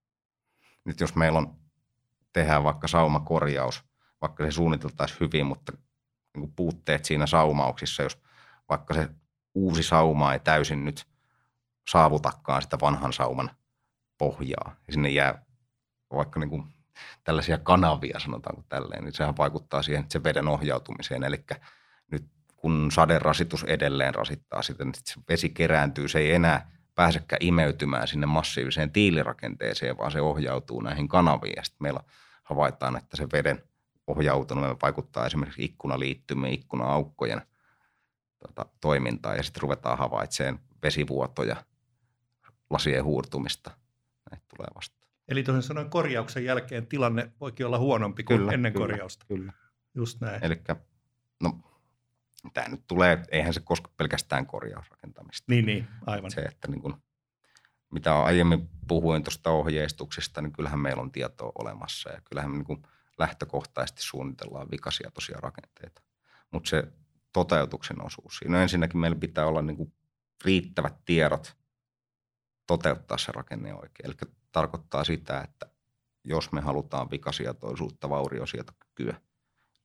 Nyt 0.85 0.99
jos 0.99 1.15
meillä 1.15 1.39
on, 1.39 1.55
tehdään 2.33 2.63
vaikka 2.63 2.87
saumakorjaus, 2.87 3.83
vaikka 4.21 4.45
se 4.45 4.51
suunniteltaisiin 4.51 5.19
hyvin, 5.19 5.45
mutta 5.45 5.73
niin 6.37 6.53
puutteet 6.55 7.05
siinä 7.05 7.27
saumauksissa, 7.27 8.03
jos 8.03 8.21
vaikka 8.69 8.93
se 8.93 9.09
uusi 9.53 9.83
sauma 9.83 10.33
ei 10.33 10.39
täysin 10.39 10.85
nyt 10.85 11.07
saavutakaan 11.89 12.61
sitä 12.61 12.77
vanhan 12.81 13.13
sauman 13.13 13.51
pohjaa. 14.17 14.75
Ja 14.87 14.93
sinne 14.93 15.09
jää 15.09 15.45
vaikka 16.13 16.39
niin 16.39 16.49
kuin 16.49 16.63
tällaisia 17.23 17.57
kanavia, 17.57 18.19
sanotaanko 18.19 18.63
tälleen, 18.69 19.03
niin 19.03 19.13
sehän 19.13 19.37
vaikuttaa 19.37 19.81
siihen 19.81 20.05
se 20.09 20.23
veden 20.23 20.47
ohjautumiseen. 20.47 21.23
Eli 21.23 21.45
nyt 22.11 22.31
kun 22.61 22.91
saderasitus 22.91 23.63
edelleen 23.63 24.15
rasittaa 24.15 24.61
sitä, 24.61 24.83
niin 24.83 24.93
se 25.05 25.21
vesi 25.29 25.49
kerääntyy, 25.49 26.07
se 26.07 26.19
ei 26.19 26.31
enää 26.31 26.71
pääsekään 26.95 27.39
imeytymään 27.41 28.07
sinne 28.07 28.25
massiiviseen 28.25 28.91
tiilirakenteeseen, 28.91 29.97
vaan 29.97 30.11
se 30.11 30.21
ohjautuu 30.21 30.81
näihin 30.81 31.07
kanaviin. 31.07 31.53
Ja 31.55 31.63
sitten 31.63 31.83
meillä 31.83 31.99
havaitaan, 32.43 32.97
että 32.97 33.17
se 33.17 33.27
veden 33.33 33.63
ohjautunut 34.07 34.65
ja 34.65 34.75
vaikuttaa 34.81 35.25
esimerkiksi 35.25 35.63
ikkunaliittymien, 35.63 36.53
ikkuna-aukkojen 36.53 37.41
tota, 38.39 38.65
toimintaan 38.81 39.37
ja 39.37 39.43
sitten 39.43 39.61
ruvetaan 39.61 39.97
havaitsemaan 39.97 40.59
vesivuotoja, 40.83 41.55
lasien 42.69 43.03
huurtumista. 43.03 43.71
Näitä 44.31 44.45
tulee 44.55 44.67
vastaan. 44.75 45.09
Eli 45.27 45.43
toisin 45.43 45.63
sanoen 45.63 45.89
korjauksen 45.89 46.45
jälkeen 46.45 46.87
tilanne 46.87 47.31
voikin 47.41 47.65
olla 47.65 47.77
huonompi 47.77 48.23
kuin 48.23 48.37
Kyllä, 48.37 48.51
ennen 48.51 48.73
kyllä, 48.73 48.87
korjausta. 48.87 49.25
Kyllä. 49.27 49.53
Just 49.95 50.21
näin. 50.21 50.43
Eli 50.43 50.61
no, 51.43 51.59
tämä 52.53 52.67
nyt 52.67 52.87
tulee, 52.87 53.23
eihän 53.31 53.53
se 53.53 53.59
koske 53.59 53.89
pelkästään 53.97 54.45
korjausrakentamista. 54.45 55.45
Niin, 55.47 55.65
niin, 55.65 55.87
aivan. 56.05 56.31
Se, 56.31 56.41
että 56.41 56.67
niin 56.67 56.81
kuin, 56.81 56.93
mitä 57.91 58.23
aiemmin 58.23 58.69
puhuin 58.87 59.23
tuosta 59.23 59.49
ohjeistuksesta, 59.49 60.41
niin 60.41 60.51
kyllähän 60.51 60.79
meillä 60.79 61.01
on 61.01 61.11
tietoa 61.11 61.51
olemassa 61.55 62.09
ja 62.09 62.21
kyllähän 62.21 62.51
me 62.51 62.57
niin 62.57 62.65
kuin 62.65 62.83
lähtökohtaisesti 63.17 64.01
suunnitellaan 64.01 64.71
vikaisia 64.71 65.11
tosiaan 65.11 65.43
rakenteita. 65.43 66.01
Mutta 66.51 66.69
se 66.69 66.83
toteutuksen 67.33 68.05
osuus, 68.05 68.37
siinä 68.37 68.57
on 68.57 68.63
ensinnäkin 68.63 68.99
meillä 68.99 69.17
pitää 69.19 69.45
olla 69.45 69.61
niin 69.61 69.77
kuin 69.77 69.93
riittävät 70.45 70.95
tiedot 71.05 71.57
toteuttaa 72.67 73.17
se 73.17 73.31
rakenne 73.31 73.73
oikein. 73.73 74.05
Eli 74.05 74.15
tarkoittaa 74.51 75.03
sitä, 75.03 75.41
että 75.41 75.65
jos 76.23 76.51
me 76.51 76.61
halutaan 76.61 77.11
vikasietoisuutta, 77.11 78.09
vauriosietokykyä, 78.09 79.21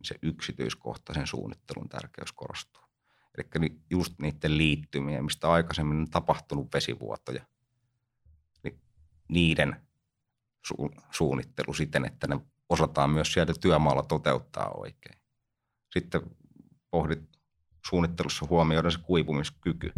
se 0.05 0.15
yksityiskohtaisen 0.23 1.27
suunnittelun 1.27 1.89
tärkeys 1.89 2.33
korostuu. 2.33 2.83
Eli 3.39 3.81
just 3.91 4.15
niiden 4.19 4.59
liittymiä, 4.59 5.23
mistä 5.23 5.51
aikaisemmin 5.53 5.99
on 5.99 6.11
tapahtunut 6.11 6.75
vesivuotoja, 6.75 7.47
niin 8.63 8.81
niiden 9.29 9.77
su- 10.69 11.03
suunnittelu 11.11 11.75
siten, 11.75 12.05
että 12.05 12.27
ne 12.27 12.41
osataan 12.69 13.11
myös 13.11 13.33
sieltä 13.33 13.53
työmaalla 13.61 14.03
toteuttaa 14.03 14.71
oikein. 14.71 15.19
Sitten 15.93 16.21
pohdit 16.91 17.39
suunnittelussa 17.89 18.47
huomioida 18.51 18.91
se 18.91 18.99
kuivumiskyky. 18.99 19.93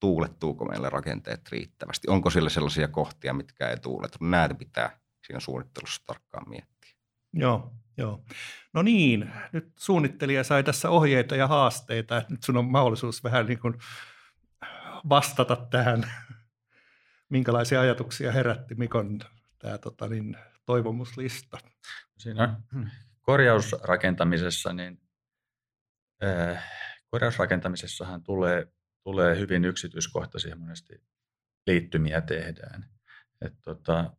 Tuulettuuko 0.00 0.64
meillä 0.64 0.90
rakenteet 0.90 1.48
riittävästi? 1.48 2.08
Onko 2.10 2.30
siellä 2.30 2.50
sellaisia 2.50 2.88
kohtia, 2.88 3.34
mitkä 3.34 3.68
ei 3.68 3.76
tuuletu? 3.76 4.18
Näitä 4.20 4.54
pitää 4.54 5.00
siinä 5.26 5.40
suunnittelussa 5.40 6.02
tarkkaan 6.06 6.48
miettiä. 6.48 6.94
Joo, 7.32 7.72
joo. 7.96 8.24
No 8.72 8.82
niin, 8.82 9.32
nyt 9.52 9.72
suunnittelija 9.76 10.44
sai 10.44 10.64
tässä 10.64 10.90
ohjeita 10.90 11.36
ja 11.36 11.46
haasteita. 11.46 12.22
Nyt 12.28 12.42
sun 12.42 12.56
on 12.56 12.64
mahdollisuus 12.64 13.24
vähän 13.24 13.46
niin 13.46 13.58
kuin 13.58 13.74
vastata 15.08 15.56
tähän, 15.56 16.12
minkälaisia 17.28 17.80
ajatuksia 17.80 18.32
herätti 18.32 18.74
Mikon 18.74 19.18
tämä 19.58 19.78
tota, 19.78 20.08
niin, 20.08 20.36
toivomuslista. 20.66 21.58
Siinä 22.18 22.60
korjausrakentamisessa, 23.20 24.72
niin 24.72 25.00
äh, 26.24 26.64
korjausrakentamisessahan 27.10 28.22
tulee, 28.22 28.66
tulee 29.04 29.38
hyvin 29.38 29.64
yksityiskohtaisia 29.64 30.56
monesti 30.56 31.02
liittymiä 31.66 32.20
tehdään. 32.20 32.86
Et 33.40 33.54
tota, 33.64 34.16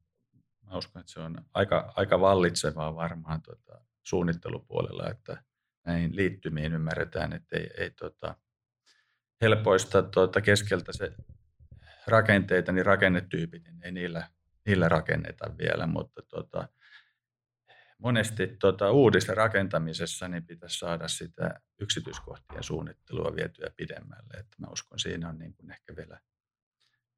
mä 0.68 0.78
uskon, 0.78 1.00
että 1.00 1.12
se 1.12 1.20
on 1.20 1.46
aika, 1.54 1.94
aika 1.96 2.20
vallitsevaa 2.20 2.96
varmaan 2.96 3.42
tota, 3.42 3.82
suunnittelupuolella, 4.04 5.10
että 5.10 5.44
näihin 5.86 6.16
liittymiin 6.16 6.74
ymmärretään, 6.74 7.34
että 7.34 7.58
ei, 7.58 7.70
ei 7.78 7.90
tota, 7.90 8.36
helpoista 9.42 10.04
tota, 10.04 10.42
keskeltä 10.42 10.94
se 10.94 11.14
rakenteita, 12.08 12.72
niin 12.72 12.86
rakennetyypit, 12.86 13.64
niin 13.64 13.84
ei 13.84 13.92
niillä, 13.92 14.30
niillä 14.66 14.90
rakenneta 14.90 15.58
vielä, 15.58 15.88
mutta 15.88 16.22
tota, 16.22 16.68
monesti 17.98 18.48
tota, 18.48 18.92
uudessa 18.92 19.34
rakentamisessa 19.34 20.28
niin 20.28 20.46
pitäisi 20.46 20.80
saada 20.80 21.08
sitä 21.08 21.60
yksityiskohtien 21.80 22.64
suunnittelua 22.64 23.36
vietyä 23.36 23.72
pidemmälle. 23.78 24.34
Että 24.40 24.56
mä 24.60 24.68
uskon, 24.72 25.00
siinä 25.00 25.30
on 25.30 25.40
niin 25.40 25.54
kuin 25.54 25.72
ehkä 25.72 25.96
vielä, 25.96 26.20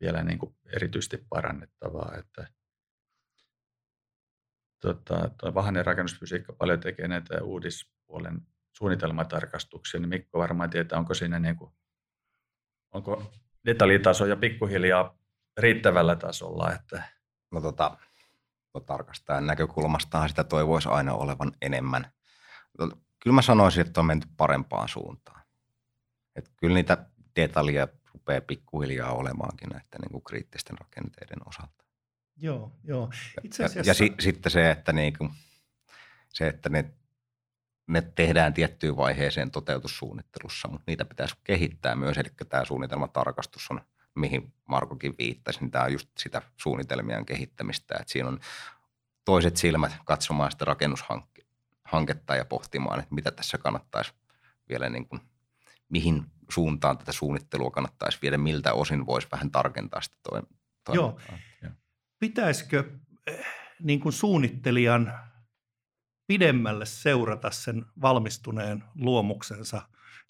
vielä 0.02 0.24
niin 0.24 0.40
kuin 0.40 0.56
erityisesti 0.76 1.26
parannettavaa, 1.30 2.16
että 2.18 2.48
tota, 4.80 5.30
tuo 5.38 5.54
Vahanen 5.54 5.86
rakennusfysiikka 5.86 6.54
paljon 6.54 6.80
tekee 6.80 7.08
näitä 7.08 7.44
uudispuolen 7.44 8.42
suunnitelmatarkastuksia, 8.72 10.00
niin 10.00 10.10
Mikko 10.10 10.39
varmaan 10.39 10.70
tietää, 10.70 11.00
onko 11.00 11.13
siinä 11.13 11.39
niin 11.39 11.56
kuin, 11.56 11.72
onko 12.92 13.32
detaljitaso 13.65 14.26
ja 14.26 14.36
pikkuhiljaa 14.36 15.18
riittävällä 15.58 16.15
tasolla. 16.15 16.74
Että... 16.74 17.04
No 17.52 17.62
tota, 17.62 17.98
no 18.74 18.80
tarkastajan 18.80 19.48
näkökulmastahan 19.48 20.30
sitä 20.30 20.44
toivoisi 20.44 20.89
aina 20.89 21.13
olevan 21.13 21.52
enemmän. 21.62 22.12
Kyllä 23.20 23.36
mä 23.36 23.42
sanoisin, 23.42 23.88
että 23.88 24.00
on 24.00 24.06
menty 24.06 24.28
parempaan 24.38 24.89
suuntaan. 24.89 25.42
Että 26.36 26.52
kyllä 26.56 26.74
niitä 26.74 27.06
detaljeja 27.36 27.88
rupeaa 28.13 28.42
pikkuhiljaa 28.42 29.13
olemaankin 29.13 29.70
näiden 29.70 30.02
niin 30.02 30.12
kuin 30.12 30.24
kriittisten 30.24 30.78
rakenteiden 30.78 31.48
osalta. 31.48 31.86
Joo, 32.41 32.71
joo. 32.84 33.10
Itse 33.43 33.63
asiassa... 33.63 33.80
Ja, 33.80 33.91
ja 33.91 33.93
si, 33.93 34.13
sitten 34.19 34.52
se, 34.52 34.71
että, 34.71 34.93
niin 34.93 35.17
kuin, 35.17 35.32
se, 36.30 36.47
että 36.47 36.69
ne, 36.69 36.93
ne 37.88 38.02
tehdään 38.02 38.54
tiettyyn 38.54 38.97
vaiheeseen 38.97 39.52
toteutussuunnittelussa, 39.52 40.67
mutta 40.67 40.84
niitä 40.88 41.06
pitäisi 41.06 41.36
kehittää 41.43 41.95
myös. 41.95 42.17
Eli 42.17 42.30
tämä 42.49 42.65
suunnitelmatarkastus 42.65 43.67
on, 43.71 43.82
mihin 44.15 44.54
Markokin 44.65 45.15
viittasi, 45.17 45.60
niin 45.60 45.71
tämä 45.71 45.86
on 45.86 45.93
just 45.93 46.10
sitä 46.17 46.41
suunnitelmien 46.58 47.25
kehittämistä. 47.25 47.95
Että 47.99 48.12
siinä 48.12 48.30
on 48.30 48.39
toiset 49.25 49.58
silmät 49.58 49.91
katsomaan 50.06 50.52
sitä 50.52 50.65
rakennushanketta 50.65 52.36
ja 52.36 52.45
pohtimaan, 52.45 52.99
että 52.99 53.15
mitä 53.15 53.32
tässä 53.32 53.58
kannattaisi 53.58 54.13
vielä 54.69 54.89
niin 54.89 55.08
kuin, 55.08 55.21
mihin 55.89 56.25
suuntaan 56.49 56.97
tätä 56.97 57.12
suunnittelua 57.12 57.71
kannattaisi 57.71 58.17
viedä, 58.21 58.38
miltä 58.38 58.73
osin 58.73 59.06
voisi 59.06 59.28
vähän 59.32 59.52
tarkentaa 59.52 60.02
sitä 60.02 60.17
toimintaa. 60.23 60.95
Joo 60.95 61.19
pitäisikö 62.20 62.92
eh, 63.28 63.46
niin 63.80 64.00
kuin 64.00 64.14
suunnittelijan 64.14 65.20
pidemmälle 66.28 66.86
seurata 66.86 67.52
sen 67.52 67.86
valmistuneen 68.02 68.84
luomuksensa 68.96 69.82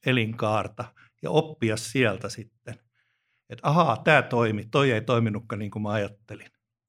elinkaarta 0.06 0.94
ja 1.22 1.30
oppia 1.32 1.78
sieltä 1.78 2.30
sitten, 2.30 2.80
että 3.50 3.70
ahaa, 3.70 3.98
tämä 3.98 4.22
toimi, 4.22 4.66
toi 4.66 4.92
ei 4.92 5.02
toiminutkaan 5.02 5.60
niin 5.60 5.72
kuin 5.72 5.84
mä 5.84 5.92
ajattelin. 5.92 6.48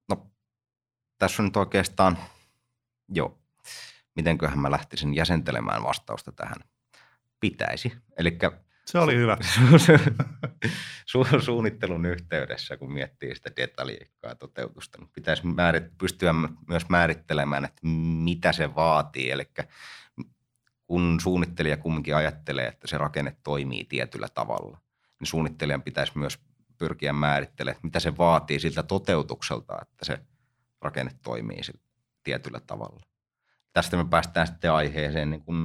No, 0.09 0.31
tässä 1.19 1.43
on 1.43 1.47
nyt 1.47 1.57
oikeastaan, 1.57 2.19
joo, 3.09 3.39
mitenköhän 4.17 4.59
mä 4.59 4.71
lähtisin 4.71 5.15
jäsentelemään 5.15 5.83
vastausta 5.83 6.33
tähän. 6.33 6.57
Pitäisi. 7.41 7.93
Eli 8.17 8.39
se 8.91 8.99
oli 8.99 9.17
hyvä. 9.17 9.37
Su- 11.07 11.41
suunnittelun 11.41 12.07
yhteydessä, 12.07 12.77
kun 12.77 12.93
miettii 12.93 13.35
sitä 13.37 13.51
detaljiikkaa 13.57 14.35
toteutusta, 14.35 14.99
niin 14.99 15.11
pitäisi 15.15 15.43
määrit- 15.43 15.95
pystyä 15.99 16.35
myös 16.69 16.89
määrittelemään, 16.89 17.65
että 17.65 17.81
mitä 18.25 18.53
se 18.53 18.75
vaatii. 18.75 19.31
Eli 19.31 19.45
kun 20.87 21.21
suunnittelija 21.23 21.77
kumminkin 21.77 22.17
ajattelee, 22.17 22.67
että 22.67 22.87
se 22.87 22.99
rakenne 22.99 23.37
toimii 23.45 23.85
tietyllä 23.85 24.29
tavalla, 24.35 24.79
niin 25.21 25.29
suunnittelijan 25.29 25.83
pitäisi 25.83 26.19
myös 26.19 26.39
pyrkiä 26.79 27.13
määrittelemään, 27.13 27.77
että 27.77 27.87
mitä 27.87 28.01
se 28.01 28.17
vaatii 28.19 28.61
siltä 28.61 28.83
toteutukselta, 28.83 29.79
että 29.83 30.05
se 30.05 30.19
rakenne 30.81 31.11
toimii 31.23 31.61
tietyllä 32.25 32.61
tavalla 32.61 33.10
tästä 33.73 33.97
me 33.97 34.05
päästään 34.05 34.47
sitten 34.47 34.73
aiheeseen 34.73 35.31
niin 35.31 35.45
kuin 35.45 35.59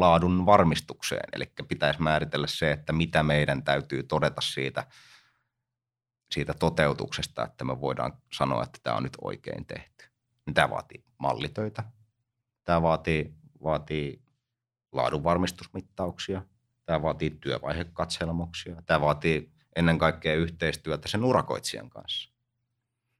laadun 0.00 0.46
varmistukseen. 0.46 1.28
Eli 1.32 1.52
pitäisi 1.68 2.02
määritellä 2.02 2.46
se, 2.46 2.72
että 2.72 2.92
mitä 2.92 3.22
meidän 3.22 3.62
täytyy 3.62 4.02
todeta 4.02 4.40
siitä, 4.40 4.86
siitä 6.30 6.54
toteutuksesta, 6.54 7.44
että 7.44 7.64
me 7.64 7.80
voidaan 7.80 8.12
sanoa, 8.32 8.62
että 8.62 8.78
tämä 8.82 8.96
on 8.96 9.02
nyt 9.02 9.16
oikein 9.20 9.66
tehty. 9.66 10.04
Tämä 10.54 10.70
vaatii 10.70 11.04
mallitöitä. 11.18 11.84
Tämä 12.64 12.82
vaatii, 12.82 13.34
vaatii 13.62 14.22
laadunvarmistusmittauksia. 14.92 16.42
Tämä 16.86 17.02
vaatii 17.02 17.30
työvaihekatselmuksia. 17.30 18.82
Tämä 18.86 19.00
vaatii 19.00 19.52
ennen 19.76 19.98
kaikkea 19.98 20.34
yhteistyötä 20.34 21.08
sen 21.08 21.24
urakoitsijan 21.24 21.90
kanssa. 21.90 22.32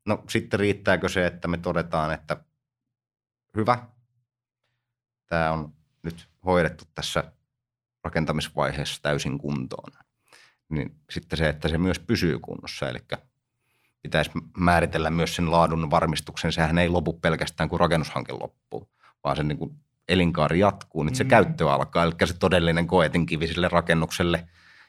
No 0.06 0.24
sitten 0.28 0.60
riittääkö 0.60 1.08
se, 1.08 1.26
että 1.26 1.48
me 1.48 1.56
todetaan, 1.56 2.12
että 2.12 2.44
hyvä, 3.56 3.86
tämä 5.26 5.52
on 5.52 5.72
nyt 6.02 6.28
hoidettu 6.44 6.84
tässä 6.94 7.24
rakentamisvaiheessa 8.04 9.02
täysin 9.02 9.38
kuntoon. 9.38 9.92
Niin 10.68 10.96
sitten 11.10 11.36
se, 11.36 11.48
että 11.48 11.68
se 11.68 11.78
myös 11.78 11.98
pysyy 11.98 12.38
kunnossa, 12.38 12.88
eli 12.88 12.98
pitäisi 14.02 14.30
määritellä 14.58 15.10
myös 15.10 15.36
sen 15.36 15.50
laadun 15.50 15.90
varmistuksen. 15.90 16.52
Sehän 16.52 16.78
ei 16.78 16.88
lopu 16.88 17.12
pelkästään, 17.12 17.68
kun 17.68 17.80
rakennushanke 17.80 18.32
loppuu, 18.32 18.88
vaan 19.24 19.36
se 19.36 19.42
niin 19.42 19.58
kuin 19.58 19.76
elinkaari 20.08 20.58
jatkuu, 20.58 21.02
niin 21.02 21.14
se 21.14 21.24
mm. 21.24 21.30
käyttö 21.30 21.72
alkaa. 21.72 22.04
Eli 22.04 22.12
se 22.24 22.38
todellinen 22.38 22.86
koetinkivi 22.86 23.46
sille 23.46 23.68
rakennukselle 23.68 24.48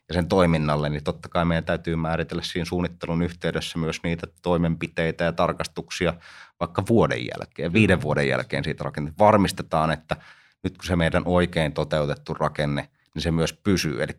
ja 0.10 0.14
sen 0.14 0.28
toiminnalle, 0.28 0.90
niin 0.90 1.04
totta 1.04 1.30
kai 1.30 1.46
meidän 1.46 1.64
täytyy 1.64 1.96
määritellä 1.96 2.44
siinä 2.44 2.66
suunnittelun 2.66 3.22
yhteydessä 3.22 3.80
myös 3.80 4.04
niitä 4.04 4.28
toimenpiteitä 4.42 5.24
ja 5.24 5.32
tarkastuksia 5.32 6.14
vaikka 6.60 6.84
vuoden 6.90 7.26
jälkeen, 7.26 7.74
viiden 7.74 8.02
vuoden 8.02 8.28
jälkeen 8.28 8.64
siitä 8.64 8.84
rakenteesta. 8.84 9.24
Varmistetaan, 9.24 9.92
että 9.92 10.16
nyt 10.64 10.78
kun 10.78 10.86
se 10.86 10.96
meidän 10.96 11.24
oikein 11.26 11.74
toteutettu 11.74 12.34
rakenne, 12.34 12.90
niin 13.14 13.22
se 13.22 13.32
myös 13.32 13.54
pysyy, 13.54 14.04
eli 14.04 14.14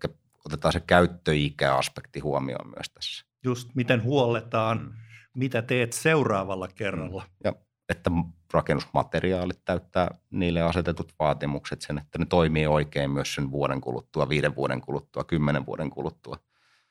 otetaan 0.45 0.73
se 0.73 0.81
käyttöikäaspekti 0.81 2.21
huomioon 2.21 2.69
myös 2.69 2.91
tässä. 2.95 3.27
Just 3.45 3.69
miten 3.75 4.03
huolletaan, 4.03 4.79
mm. 4.79 4.93
mitä 5.35 5.63
teet 5.63 5.93
seuraavalla 5.93 6.69
kerralla. 6.69 7.23
Mm. 7.23 7.31
Ja 7.45 7.53
että 7.89 8.11
rakennusmateriaalit 8.53 9.65
täyttää 9.65 10.15
niille 10.31 10.63
asetetut 10.63 11.15
vaatimukset 11.19 11.83
sen, 11.83 11.99
että 11.99 12.19
ne 12.19 12.27
toimii 12.27 12.67
oikein 12.67 13.11
myös 13.11 13.35
sen 13.35 13.51
vuoden 13.51 13.81
kuluttua, 13.81 14.29
viiden 14.29 14.57
vuoden 14.57 14.81
kuluttua, 14.81 15.25
kymmenen 15.25 15.67
vuoden 15.67 15.91
kuluttua. 15.91 16.39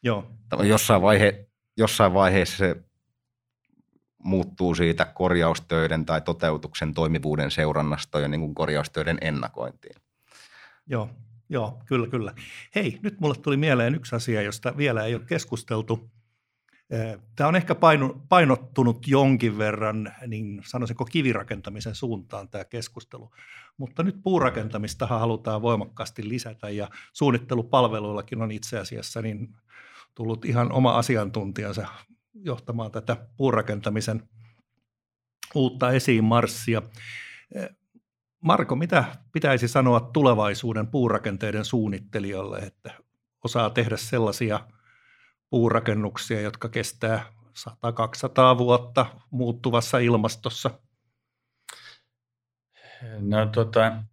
Joo. 0.04 0.32
Jossain, 0.64 1.02
vaihe, 1.02 1.48
jossain 1.78 2.14
vaiheessa 2.14 2.58
se 2.58 2.76
muuttuu 4.24 4.76
siitä 4.76 5.06
korjaustöiden 5.06 6.06
tai 6.06 6.22
toteutuksen 6.22 6.94
toimivuuden 6.94 7.52
seurannasta 7.52 8.20
jo 8.20 8.28
niin 8.28 8.42
kuin 8.42 8.56
korjaustöiden 8.56 9.18
ennakointiin. 9.22 9.96
Joo, 10.88 11.10
joo, 11.50 11.82
kyllä, 11.86 12.08
kyllä. 12.08 12.34
Hei, 12.76 13.00
nyt 13.04 13.20
mulle 13.20 13.36
tuli 13.36 13.58
mieleen 13.58 13.96
yksi 13.96 14.16
asia, 14.16 14.42
josta 14.42 14.78
vielä 14.78 15.04
ei 15.04 15.16
ole 15.16 15.24
keskusteltu. 15.26 16.10
Tämä 17.36 17.48
on 17.48 17.56
ehkä 17.56 17.76
painottunut 18.30 19.08
jonkin 19.08 19.58
verran, 19.58 20.14
niin 20.28 20.62
sanoisinko 20.66 21.06
kivirakentamisen 21.06 21.96
suuntaan 21.96 22.50
tämä 22.50 22.66
keskustelu, 22.66 23.32
mutta 23.78 24.04
nyt 24.04 24.16
puurakentamista 24.24 25.08
halutaan 25.08 25.62
voimakkaasti 25.62 26.30
lisätä 26.30 26.70
ja 26.70 26.90
suunnittelupalveluillakin 27.14 28.42
on 28.42 28.52
itse 28.52 28.80
asiassa 28.80 29.22
niin 29.22 29.56
tullut 30.16 30.46
ihan 30.46 30.72
oma 30.72 30.98
asiantuntijansa 30.98 31.88
johtamaan 32.34 32.92
tätä 32.92 33.18
puurakentamisen 33.38 34.30
uutta 35.56 35.92
esiin 35.92 36.24
marssia. 36.24 36.82
Marko, 38.42 38.76
mitä 38.76 39.06
pitäisi 39.32 39.68
sanoa 39.68 40.00
tulevaisuuden 40.00 40.88
puurakenteiden 40.88 41.66
suunnittelijoille, 41.66 42.58
että 42.58 42.94
osaa 43.44 43.70
tehdä 43.70 43.98
sellaisia– 43.98 44.60
puurakennuksia, 45.50 46.42
jotka 46.42 46.70
kestää 46.70 47.34
100-200 47.70 48.58
vuotta 48.58 49.06
muuttuvassa 49.32 49.98
ilmastossa? 49.98 50.80
No 53.20 53.46
tota, 53.46 54.04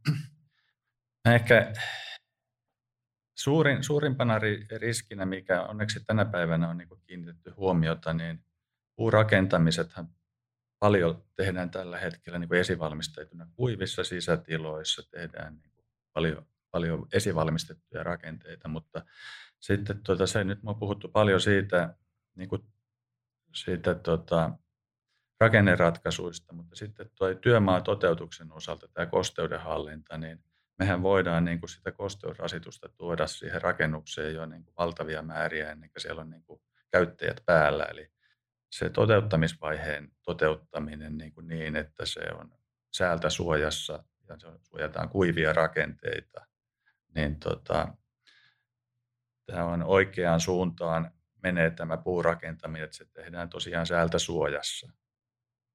ehkä 1.35 1.73
suurin, 3.35 3.85
suurimpana 3.85 4.39
riskinä, 4.77 5.27
mikä 5.27 5.63
onneksi 5.63 6.05
tänä 6.05 6.25
päivänä 6.25 6.69
on 6.69 6.77
niin 6.77 6.89
kiinnitetty 7.07 7.51
huomiota, 7.51 8.15
niin 8.15 8.45
puurakentamisethan 8.97 10.09
paljon 10.79 11.25
tehdään 11.37 11.71
tällä 11.71 11.99
hetkellä 11.99 12.39
niin 12.39 12.55
esivalmisteituna 12.55 13.47
kuivissa 13.57 14.05
sisätiloissa, 14.05 15.03
tehdään 15.11 15.57
niin 15.57 15.73
paljon, 16.13 16.47
paljon 16.71 17.07
esivalmistettuja 17.13 18.03
rakenteita, 18.03 18.69
mutta 18.69 19.05
sitten 19.65 20.03
tuota, 20.03 20.27
se 20.27 20.45
nyt 20.45 20.59
on 20.65 20.79
puhuttu 20.79 21.09
paljon 21.09 21.41
siitä, 21.41 21.95
niin 22.35 22.49
kuin, 22.49 22.63
siitä 23.55 23.95
tuota, 23.95 24.51
rakenneratkaisuista, 25.41 26.53
mutta 26.53 26.77
sitten 26.77 27.11
tuo 27.15 27.35
työmaa 27.35 27.81
toteutuksen 27.81 28.53
osalta 28.53 28.89
tämä 28.89 29.07
kosteudenhallinta, 29.07 30.19
niin 30.19 30.45
mehän 30.79 31.03
voidaan 31.03 31.45
niin 31.45 31.61
kuin 31.61 31.71
sitä 31.71 31.93
kosteusrasitusta 31.93 32.89
tuoda 32.89 33.27
siihen 33.27 33.63
rakennukseen 33.63 34.35
jo 34.35 34.47
niin 34.47 34.65
kuin 34.65 34.75
valtavia 34.79 35.23
määriä 35.23 35.71
ennen 35.71 35.91
kuin 35.91 36.03
siellä 36.03 36.21
on 36.21 36.31
niin 36.31 36.45
kuin 36.45 36.61
käyttäjät 36.93 37.43
päällä. 37.47 37.85
Eli 37.85 38.11
se 38.71 38.91
toteuttamisvaiheen 38.91 40.13
toteuttaminen 40.23 41.19
niin, 41.19 41.33
kuin 41.33 41.49
niin 41.49 41.77
että 41.77 42.07
se 42.07 42.21
on 42.41 42.53
säältä 42.95 43.31
suojassa 43.31 44.05
ja 44.29 44.37
suojataan 44.63 45.09
kuivia 45.09 45.53
rakenteita, 45.53 46.47
niin 47.15 47.41
tota, 47.41 47.95
tämä 49.47 49.65
on 49.65 49.83
oikeaan 49.83 50.41
suuntaan 50.41 51.11
menee 51.43 51.71
tämä 51.71 51.97
puurakentaminen, 51.97 52.85
että 52.85 52.97
se 52.97 53.05
tehdään 53.05 53.49
tosiaan 53.49 53.87
säältä 53.87 54.19
suojassa. 54.19 54.93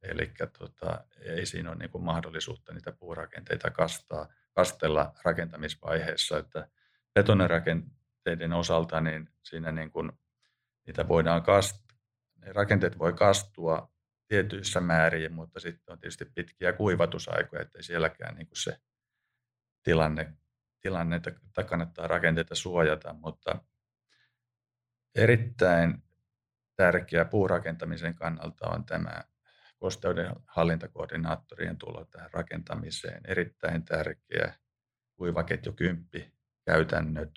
Eli 0.02 0.32
tota, 0.58 1.06
ei 1.22 1.46
siinä 1.46 1.70
ole 1.70 1.78
niin 1.78 1.90
kuin 1.90 2.04
mahdollisuutta 2.04 2.74
niitä 2.74 2.92
puurakenteita 2.92 3.72
kastaa, 3.72 4.28
kastella 4.54 5.14
rakentamisvaiheessa, 5.24 6.38
että 6.38 6.68
betonirakenteiden 7.14 8.54
osalta 8.54 9.02
niin 9.02 9.30
siinä 9.44 9.72
niin 9.72 9.92
kuin, 9.92 10.12
niitä 10.88 11.08
voidaan 11.08 11.44
kastaa, 11.44 11.98
ne 12.38 12.54
rakenteet 12.54 13.00
voi 13.00 13.14
kastua 13.14 13.94
tietyissä 14.28 14.80
määrin, 14.80 15.34
mutta 15.34 15.60
sitten 15.60 15.94
on 15.94 16.00
tietysti 16.00 16.26
pitkiä 16.26 16.74
kuivatusaikoja, 16.74 17.62
ettei 17.62 17.84
sielläkään 17.84 18.36
niin 18.36 18.48
kuin 18.48 18.58
se 18.58 18.80
tilanne 19.84 20.34
tilanne, 20.82 21.16
että 21.16 21.64
kannattaa 21.70 22.08
rakenteita 22.08 22.56
suojata, 22.56 23.14
mutta 23.14 23.62
erittäin 25.16 26.04
tärkeä 26.76 27.26
puurakentamisen 27.26 28.16
kannalta 28.16 28.70
on 28.70 28.86
tämä 28.86 29.24
kosteuden 29.78 30.36
hallintakoordinaattorien 30.48 31.78
tulo 31.78 32.06
tähän 32.06 32.30
rakentamiseen. 32.34 33.22
Erittäin 33.28 33.86
tärkeä 33.86 34.54
kuivaketju 35.16 35.74
kymppi 35.74 36.34
käytännöt. 36.66 37.32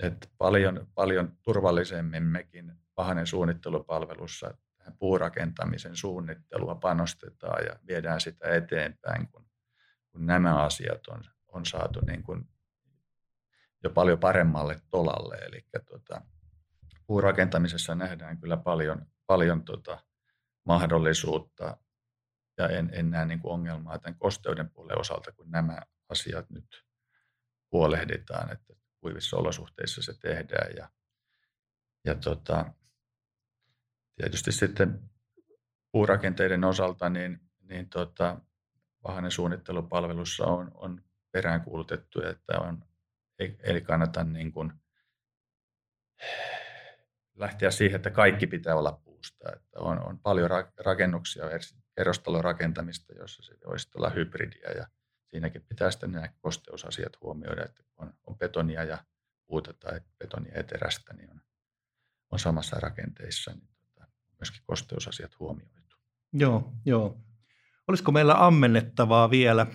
Et 0.00 0.30
paljon, 0.38 0.88
paljon 0.94 1.38
turvallisemmin 1.42 2.22
mekin 2.22 2.72
pahanen 2.94 3.26
suunnittelupalvelussa 3.26 4.54
tähän 4.78 4.96
puurakentamisen 4.98 5.96
suunnittelua 5.96 6.74
panostetaan 6.74 7.64
ja 7.64 7.76
viedään 7.86 8.20
sitä 8.20 8.48
eteenpäin, 8.48 9.28
kun, 9.28 9.46
kun 10.12 10.26
nämä 10.26 10.62
asiat 10.64 11.08
on 11.08 11.24
on 11.56 11.66
saatu 11.66 12.00
niin 12.00 12.22
kuin 12.22 12.48
jo 13.84 13.90
paljon 13.90 14.18
paremmalle 14.18 14.80
tolalle. 14.90 15.36
Eli 15.36 15.66
tota, 15.90 16.20
puurakentamisessa 17.06 17.94
nähdään 17.94 18.40
kyllä 18.40 18.56
paljon, 18.56 19.06
paljon 19.26 19.64
tota 19.64 19.98
mahdollisuutta 20.64 21.76
ja 22.58 22.68
en, 22.68 22.90
en 22.92 23.10
näe 23.10 23.26
niin 23.26 23.40
kuin 23.40 23.52
ongelmaa 23.52 23.98
tämän 23.98 24.18
kosteuden 24.18 24.70
puolen 24.70 25.00
osalta, 25.00 25.32
kun 25.32 25.50
nämä 25.50 25.82
asiat 26.08 26.50
nyt 26.50 26.84
huolehditaan, 27.72 28.52
että 28.52 28.74
kuivissa 29.00 29.36
olosuhteissa 29.36 30.02
se 30.02 30.14
tehdään. 30.20 30.76
Ja, 30.76 30.90
ja 32.04 32.14
tota, 32.14 32.74
tietysti 34.16 34.52
sitten 34.52 35.10
puurakenteiden 35.92 36.64
osalta, 36.64 37.08
niin, 37.08 37.40
niin 37.60 37.88
tota, 37.88 38.40
Vahanen 39.08 39.30
suunnittelupalvelussa 39.30 40.44
on, 40.44 40.70
on 40.74 41.04
peräänkuulutettu, 41.36 42.22
että 42.22 42.60
on, 42.60 42.84
ei 43.62 43.80
kannata 43.80 44.24
niin 44.24 44.52
kuin 44.52 44.72
lähteä 47.34 47.70
siihen, 47.70 47.96
että 47.96 48.10
kaikki 48.10 48.46
pitää 48.46 48.76
olla 48.76 49.00
puusta. 49.04 49.52
Että 49.52 49.80
on, 49.80 50.06
on 50.06 50.18
paljon 50.18 50.50
rakennuksia, 50.84 51.44
kerrostalon 51.96 52.44
rakentamista, 52.44 53.12
jossa 53.12 53.42
se 53.42 53.54
voisi 53.66 53.88
olla 53.94 54.10
hybridiä 54.10 54.70
ja 54.70 54.86
siinäkin 55.26 55.64
pitää 55.68 55.90
sitten 55.90 56.12
nämä 56.12 56.28
kosteusasiat 56.40 57.20
huomioida, 57.22 57.64
että 57.64 57.82
kun 57.82 58.06
on, 58.06 58.14
on 58.26 58.38
betonia 58.38 58.84
ja 58.84 58.98
puuta 59.46 59.72
tai 59.72 60.00
betonia 60.18 60.56
ja 60.56 60.62
terästä, 60.62 61.14
niin 61.14 61.30
on, 61.30 61.40
on 62.30 62.38
samassa 62.38 62.76
rakenteissa, 62.80 63.50
niin 63.50 63.68
tota, 63.80 64.06
myöskin 64.40 64.62
kosteusasiat 64.66 65.38
huomioitu. 65.38 65.96
Joo, 66.32 66.72
joo. 66.84 67.20
Olisiko 67.88 68.12
meillä 68.12 68.46
ammennettavaa 68.46 69.30
vielä 69.30 69.66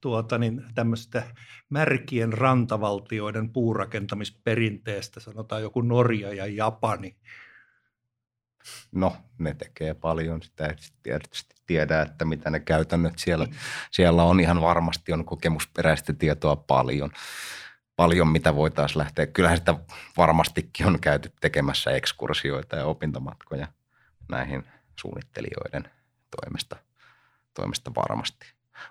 tuota, 0.00 0.38
niin 0.38 0.64
tämmöistä 0.74 1.22
märkien 1.70 2.32
rantavaltioiden 2.32 3.50
puurakentamisperinteestä, 3.50 5.20
sanotaan 5.20 5.62
joku 5.62 5.80
Norja 5.80 6.34
ja 6.34 6.46
Japani. 6.46 7.16
No, 8.92 9.16
ne 9.38 9.54
tekee 9.54 9.94
paljon, 9.94 10.42
sitä 10.42 10.66
ei 10.66 10.74
tietysti 11.02 11.54
tiedä, 11.66 12.02
että 12.02 12.24
mitä 12.24 12.50
ne 12.50 12.60
käytännöt 12.60 13.18
siellä, 13.18 13.46
siellä 13.90 14.22
on. 14.22 14.40
Ihan 14.40 14.60
varmasti 14.60 15.12
on 15.12 15.24
kokemusperäistä 15.24 16.12
tietoa 16.12 16.56
paljon, 16.56 17.10
paljon 17.96 18.28
mitä 18.28 18.54
voitaisiin 18.54 18.98
lähteä. 18.98 19.26
Kyllähän 19.26 19.58
sitä 19.58 19.74
varmastikin 20.16 20.86
on 20.86 21.00
käyty 21.00 21.32
tekemässä 21.40 21.90
ekskursioita 21.90 22.76
ja 22.76 22.86
opintomatkoja 22.86 23.68
näihin 24.28 24.64
suunnittelijoiden 25.00 25.90
toimesta, 26.40 26.76
toimesta 27.54 27.92
varmasti. 27.94 28.46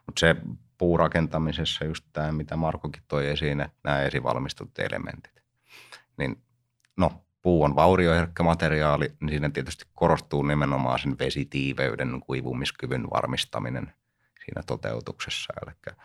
Mutta 0.06 0.20
se 0.20 0.36
puurakentamisessa 0.78 1.86
just 1.86 2.06
tämä, 2.14 2.32
mitä 2.32 2.56
Markokin 2.56 3.04
toi 3.08 3.28
esiin, 3.28 3.62
että 3.62 3.78
nämä 3.84 4.02
esivalmistut 4.02 4.80
elementit. 4.80 5.44
Niin 6.18 6.42
no, 6.98 7.24
puu 7.42 7.64
on 7.64 7.76
vaurioherkkä 7.76 8.44
materiaali, 8.44 9.14
niin 9.20 9.30
siinä 9.30 9.50
tietysti 9.50 9.86
korostuu 9.94 10.44
nimenomaan 10.44 11.00
sen 11.00 11.20
vesitiiveyden 11.20 12.20
kuivumiskyvyn 12.26 13.10
varmistaminen 13.10 13.94
siinä 14.46 14.64
toteutuksessa. 14.66 15.54
Eli 15.62 15.96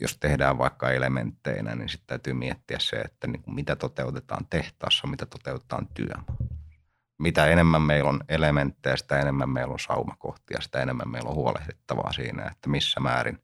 jos 0.00 0.18
tehdään 0.18 0.58
vaikka 0.58 0.90
elementteinä, 0.90 1.74
niin 1.74 1.88
sitten 1.88 2.06
täytyy 2.06 2.34
miettiä 2.34 2.78
se, 2.80 2.96
että 2.96 3.26
niin 3.26 3.42
kuin 3.42 3.54
mitä 3.54 3.76
toteutetaan 3.76 4.46
tehtaassa, 4.50 5.06
mitä 5.06 5.26
toteutetaan 5.26 5.88
työmaalla. 5.94 6.46
Mitä 7.18 7.46
enemmän 7.46 7.82
meillä 7.82 8.10
on 8.10 8.20
elementtejä, 8.28 8.96
sitä 8.96 9.20
enemmän 9.20 9.48
meillä 9.48 9.72
on 9.72 9.78
saumakohtia, 9.78 10.60
sitä 10.60 10.82
enemmän 10.82 11.10
meillä 11.10 11.28
on 11.28 11.34
huolehdittavaa 11.34 12.12
siinä, 12.12 12.42
että 12.42 12.68
missä 12.68 13.00
määrin, 13.00 13.38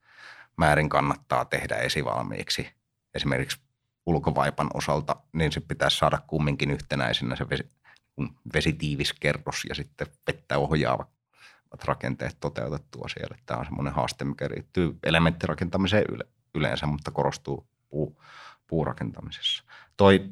määrin 0.59 0.89
kannattaa 0.89 1.45
tehdä 1.45 1.77
esivalmiiksi. 1.77 2.69
Esimerkiksi 3.15 3.61
ulkovaipan 4.07 4.71
osalta, 4.75 5.17
niin 5.33 5.53
se 5.53 5.61
pitäisi 5.61 5.97
saada 5.97 6.19
kumminkin 6.27 6.71
yhtenäisenä 6.71 7.37
se 7.37 7.51
vesi, 7.51 7.71
vesitiivis 8.55 9.13
kerros 9.13 9.65
ja 9.69 9.75
sitten 9.75 10.07
vettä 10.27 10.59
ohjaava 10.59 11.07
rakenteet 11.85 12.37
toteutettua 12.41 13.09
siellä. 13.09 13.37
Tämä 13.47 13.61
on 13.61 13.67
semmoinen 13.67 13.95
haaste, 13.95 14.25
mikä 14.25 14.49
liittyy 14.57 14.99
elementtirakentamiseen 15.03 16.05
yle, 16.09 16.25
yleensä, 16.55 16.87
mutta 16.87 17.11
korostuu 17.11 17.69
puu, 17.89 18.23
puurakentamisessa. 18.67 19.65
Toi 19.97 20.31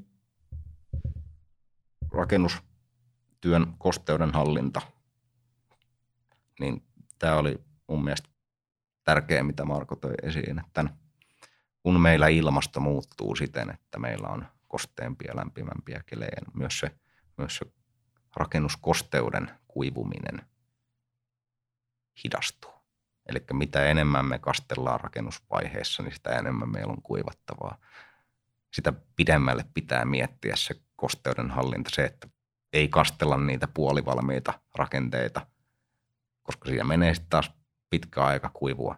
rakennustyön 2.12 3.74
kosteuden 3.79 4.33
hallinta, 4.33 4.81
niin 6.61 6.83
tämä 7.18 7.37
oli 7.37 7.61
mun 7.87 8.05
mielestä 8.05 8.29
tärkeä, 9.07 9.42
mitä 9.42 9.64
Marko 9.64 9.96
toi 9.96 10.14
esiin, 10.22 10.59
että 10.59 10.84
kun 11.82 12.00
meillä 12.00 12.28
ilmasto 12.28 12.80
muuttuu 12.80 13.36
siten, 13.36 13.70
että 13.70 13.98
meillä 13.98 14.28
on 14.28 14.46
kosteempia, 14.68 15.36
lämpimämpiä 15.36 16.02
kelejä, 16.07 16.38
niin 16.40 16.59
myös 16.59 16.78
se, 16.78 16.90
myös 17.38 17.57
se 17.57 17.66
rakennuskosteuden 18.36 19.50
kuivuminen 19.68 20.42
hidastuu. 22.24 22.72
Eli 23.26 23.44
mitä 23.52 23.84
enemmän 23.84 24.26
me 24.26 24.38
kastellaan 24.38 25.00
rakennusvaiheessa, 25.00 26.02
niin 26.02 26.14
sitä 26.14 26.38
enemmän 26.38 26.72
meillä 26.72 26.92
on 26.92 27.02
kuivattavaa. 27.02 27.78
Sitä 28.72 28.92
pidemmälle 29.16 29.64
pitää 29.74 30.04
miettiä 30.04 30.57
se 30.57 30.74
kosteuden 30.96 31.50
hallinta, 31.50 31.90
se, 31.94 32.04
että 32.04 32.28
ei 32.72 32.88
kastella 32.88 33.36
niitä 33.36 33.68
puolivalmiita 33.68 34.61
rakenteita, 34.74 35.46
koska 36.42 36.68
siinä 36.68 36.84
menee 36.84 37.14
sitten 37.14 37.30
taas 37.30 37.50
pitkä 37.91 38.24
aika 38.24 38.51
kuivua, 38.55 38.97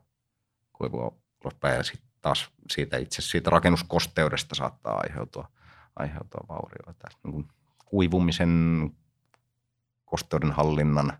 kuivua 0.72 1.16
ulospäin 1.44 1.76
ja 1.76 1.82
sitten 1.82 2.08
taas 2.20 2.50
siitä 2.70 2.96
itse 2.96 3.22
siitä 3.22 3.50
rakennuskosteudesta 3.50 4.54
saattaa 4.54 5.00
aiheutua, 5.00 5.48
aiheutua 5.96 6.40
vaurioita. 6.48 7.08
Niin 7.24 7.48
kuivumisen, 7.84 8.50
kosteuden 10.04 10.52
hallinnan, 10.52 11.18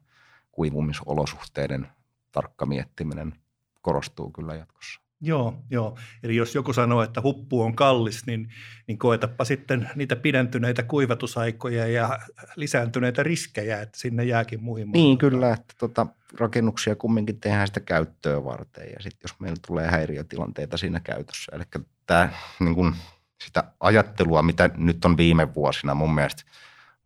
kuivumisolosuhteiden 0.53 1.89
tarkka 2.33 2.67
miettiminen 2.67 3.35
korostuu 3.83 4.31
kyllä 4.31 4.55
jatkossa. 4.55 5.01
Joo, 5.21 5.63
joo. 5.71 5.99
Eli 6.23 6.37
jos 6.37 6.55
joku 6.55 6.73
sanoo, 6.73 7.03
että 7.03 7.21
huppu 7.23 7.63
on 7.63 7.77
kallis, 7.77 8.27
niin, 8.27 8.49
niin 8.87 8.99
koetapa 8.99 9.45
sitten 9.45 9.91
niitä 9.95 10.17
pidentyneitä 10.17 10.83
kuivatusaikoja 10.83 11.87
ja 11.87 12.19
lisääntyneitä 12.57 13.23
riskejä, 13.23 13.81
että 13.83 13.99
sinne 13.99 14.25
jääkin 14.25 14.63
muihin. 14.63 14.91
Niin, 14.91 15.19
kyllä, 15.19 15.53
että 15.53 15.75
tota, 15.79 16.07
rakennuksia 16.39 16.97
kumminkin 16.97 17.41
tehdään 17.41 17.67
sitä 17.67 17.81
käyttöä 17.81 18.45
varten 18.45 18.85
ja 18.85 18.97
sitten 19.01 19.29
jos 19.31 19.41
meillä 19.41 19.59
tulee 19.67 19.87
häiriötilanteita 19.87 20.77
siinä 20.77 21.01
käytössä. 21.01 21.53
Eli 21.57 21.65
tämä 22.07 22.29
niin 22.61 22.75
kun, 22.75 22.95
sitä 23.45 23.65
ajattelua, 23.81 24.43
mitä 24.43 24.71
nyt 24.77 25.05
on 25.05 25.17
viime 25.17 25.55
vuosina 25.55 25.95
mun 25.95 26.15
mielestä, 26.15 26.43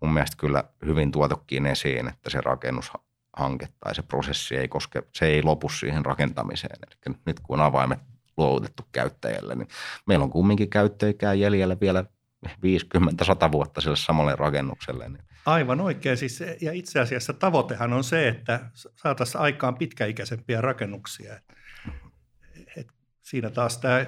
mun 0.00 0.12
mielestä 0.14 0.36
kyllä 0.36 0.64
hyvin 0.86 1.12
tuotukin 1.12 1.66
esiin, 1.66 2.08
että 2.08 2.30
se 2.30 2.40
rakennus 2.40 2.92
hanke 3.36 3.68
tai 3.80 3.94
se 3.94 4.02
prosessi 4.02 4.56
ei 4.56 4.68
koske, 4.68 5.02
se 5.12 5.26
ei 5.26 5.42
lopu 5.42 5.68
siihen 5.68 6.04
rakentamiseen. 6.04 6.78
Eli 6.86 7.16
nyt 7.26 7.40
kun 7.40 7.60
on 7.60 7.66
avaimet 7.66 7.98
luovutettu 8.36 8.82
käyttäjälle, 8.92 9.54
niin 9.54 9.68
meillä 10.06 10.22
on 10.22 10.30
kumminkin 10.30 10.70
käyttöikää 10.70 11.34
jäljellä 11.34 11.80
vielä 11.80 12.04
50-100 12.46 13.52
vuotta 13.52 13.80
sille 13.80 13.96
samalle 13.96 14.36
rakennukselle. 14.36 15.08
Niin. 15.08 15.24
Aivan 15.46 15.80
oikein. 15.80 16.16
Siis, 16.16 16.40
ja 16.60 16.72
itse 16.72 17.00
asiassa 17.00 17.32
tavoitehan 17.32 17.92
on 17.92 18.04
se, 18.04 18.28
että 18.28 18.70
saataisiin 18.74 19.40
aikaan 19.40 19.74
pitkäikäisempiä 19.74 20.60
rakennuksia. 20.60 21.40
Et 22.76 22.88
siinä 23.22 23.50
taas 23.50 23.78
tämä 23.78 24.06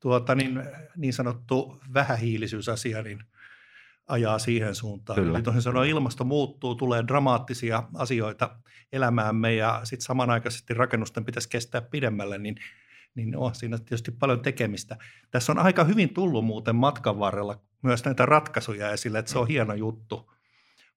tuota, 0.00 0.34
niin, 0.34 0.62
niin 0.96 1.12
sanottu 1.12 1.80
vähähiilisyysasia, 1.94 3.02
niin– 3.02 3.22
ajaa 4.06 4.38
siihen 4.38 4.74
suuntaan. 4.74 5.18
Kyllä. 5.18 5.38
Eli 5.38 5.42
toisin 5.42 5.62
sanoen 5.62 5.90
ilmasto 5.90 6.24
muuttuu, 6.24 6.74
tulee 6.74 7.04
dramaattisia 7.06 7.82
asioita 7.94 8.56
elämäämme 8.92 9.54
ja 9.54 9.80
sitten 9.84 10.06
samanaikaisesti 10.06 10.74
rakennusten 10.74 11.24
pitäisi 11.24 11.48
kestää 11.48 11.80
pidemmälle, 11.80 12.38
niin, 12.38 12.56
niin 13.14 13.36
on 13.36 13.54
siinä 13.54 13.78
tietysti 13.78 14.10
paljon 14.10 14.40
tekemistä. 14.40 14.96
Tässä 15.30 15.52
on 15.52 15.58
aika 15.58 15.84
hyvin 15.84 16.14
tullut 16.14 16.44
muuten 16.44 16.76
matkan 16.76 17.18
varrella 17.18 17.60
myös 17.82 18.04
näitä 18.04 18.26
ratkaisuja 18.26 18.90
esille, 18.90 19.18
että 19.18 19.32
se 19.32 19.38
on 19.38 19.48
hieno 19.48 19.74
juttu. 19.74 20.32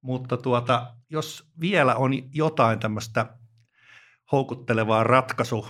Mutta 0.01 0.37
tuota, 0.37 0.95
jos 1.09 1.51
vielä 1.59 1.95
on 1.95 2.11
jotain 2.33 2.79
tämmöistä 2.79 3.37
houkuttelevaa 4.31 5.03
ratkaisu 5.03 5.67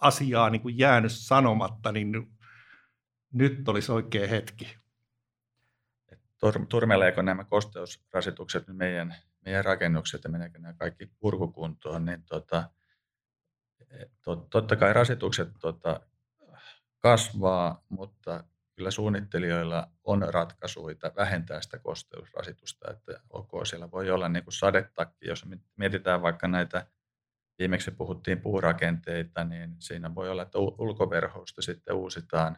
asiaa 0.00 0.50
niin 0.50 0.62
kuin 0.62 0.78
jäänyt 0.78 1.12
sanomatta, 1.12 1.92
niin 1.92 2.12
nyt 3.32 3.68
olisi 3.68 3.92
oikea 3.92 4.28
hetki 4.28 4.77
turmeleeko 6.68 7.22
nämä 7.22 7.44
kosteusrasitukset 7.44 8.68
nyt 8.68 8.76
meidän, 8.76 9.14
meidän 9.44 9.64
rakennukset 9.64 10.24
ja 10.24 10.30
meneekö 10.30 10.58
nämä 10.58 10.74
kaikki 10.74 11.06
purkukuntoon, 11.06 12.04
niin 12.04 12.24
tota, 12.24 12.70
tot, 14.24 14.50
totta 14.50 14.76
kai 14.76 14.92
rasitukset 14.92 15.48
tota, 15.60 16.00
kasvaa, 16.98 17.84
mutta 17.88 18.44
kyllä 18.76 18.90
suunnittelijoilla 18.90 19.88
on 20.04 20.22
ratkaisuja 20.28 20.96
vähentää 21.16 21.62
sitä 21.62 21.78
kosteusrasitusta, 21.78 22.90
että 22.90 23.20
ok, 23.30 23.50
siellä 23.64 23.90
voi 23.90 24.10
olla 24.10 24.28
niin 24.28 24.44
kuin 24.44 24.54
sadetakki, 24.54 25.28
jos 25.28 25.46
mietitään 25.76 26.22
vaikka 26.22 26.48
näitä, 26.48 26.86
viimeksi 27.58 27.90
puhuttiin 27.90 28.40
puurakenteita, 28.40 29.44
niin 29.44 29.76
siinä 29.78 30.14
voi 30.14 30.30
olla, 30.30 30.42
että 30.42 30.58
ulkoverhoista 30.58 31.62
sitten 31.62 31.94
uusitaan 31.94 32.56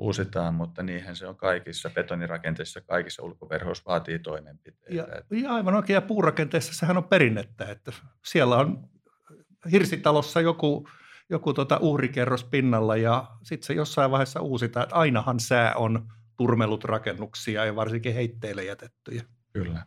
uusitaan, 0.00 0.54
mutta 0.54 0.82
niinhän 0.82 1.16
se 1.16 1.26
on 1.26 1.36
kaikissa 1.36 1.90
betonirakenteissa, 1.90 2.80
kaikissa 2.80 3.22
ulkoverhoissa 3.22 3.84
vaatii 3.86 4.18
toimenpiteitä. 4.18 4.94
Ja, 4.94 5.38
ja 5.42 5.54
aivan 5.54 5.74
oikein, 5.74 5.94
ja 5.94 6.02
puurakenteessa 6.02 6.74
sehän 6.74 6.96
on 6.96 7.04
perinnettä, 7.04 7.64
että 7.64 7.92
siellä 8.24 8.56
on 8.56 8.88
hirsitalossa 9.72 10.40
joku, 10.40 10.88
joku 11.30 11.52
tota 11.52 11.78
uhrikerros 11.80 12.44
pinnalla 12.44 12.96
ja 12.96 13.26
sitten 13.42 13.66
se 13.66 13.72
jossain 13.72 14.10
vaiheessa 14.10 14.40
uusitaan, 14.40 14.84
että 14.84 14.96
ainahan 14.96 15.40
sää 15.40 15.74
on 15.74 16.08
turmelut 16.36 16.84
rakennuksia 16.84 17.64
ja 17.64 17.76
varsinkin 17.76 18.14
heitteille 18.14 18.64
jätettyjä. 18.64 19.22
Kyllä. 19.52 19.86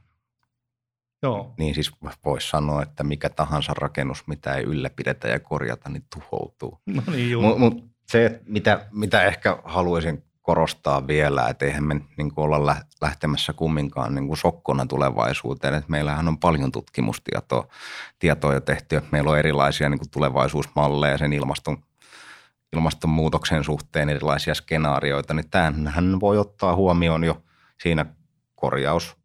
Joo. 1.24 1.54
Niin 1.58 1.76
siis 1.76 1.92
voisi 2.26 2.50
sanoa, 2.50 2.84
että 2.84 3.04
mikä 3.04 3.30
tahansa 3.30 3.74
rakennus, 3.74 4.28
mitä 4.28 4.54
ei 4.54 4.64
ylläpidetä 4.64 5.28
ja 5.28 5.40
korjata, 5.40 5.90
niin 5.90 6.06
tuhoutuu. 6.16 6.82
No 6.86 7.04
niin, 7.12 7.40
Mutta 7.40 7.60
mut 7.60 7.93
se, 8.14 8.42
mitä, 8.46 8.86
mitä 8.92 9.24
ehkä 9.24 9.58
haluaisin 9.64 10.24
korostaa 10.42 11.08
vielä, 11.08 11.48
että 11.48 11.66
eihän 11.66 11.84
me 11.84 12.02
niin 12.18 12.34
kuin 12.34 12.46
olla 12.46 12.78
lähtemässä 13.02 13.54
kumminkaan 13.54 14.16
niin 14.16 14.28
kuin 14.28 14.38
sokkona 14.38 14.86
tulevaisuuteen. 14.86 15.74
Että 15.74 15.92
meillähän 15.92 16.28
on 16.28 16.38
paljon 16.38 16.72
tutkimustietoa 16.72 17.68
tietoa 18.20 18.54
jo 18.54 18.62
tehty. 18.62 19.02
Meillä 19.12 19.32
on 19.32 19.40
erilaisia 19.40 19.90
niin 19.90 20.00
kuin 20.00 20.10
tulevaisuusmalleja 20.10 21.18
sen 21.18 21.34
ilmaston, 21.34 21.78
ilmastonmuutoksen 22.74 23.64
suhteen, 23.64 24.10
erilaisia 24.10 24.56
skenaarioita. 24.56 25.34
Niin 25.34 25.50
tämähän 25.50 26.20
voi 26.20 26.38
ottaa 26.38 26.76
huomioon 26.76 27.24
jo 27.24 27.44
siinä 27.84 28.06
korjaus- 28.56 29.18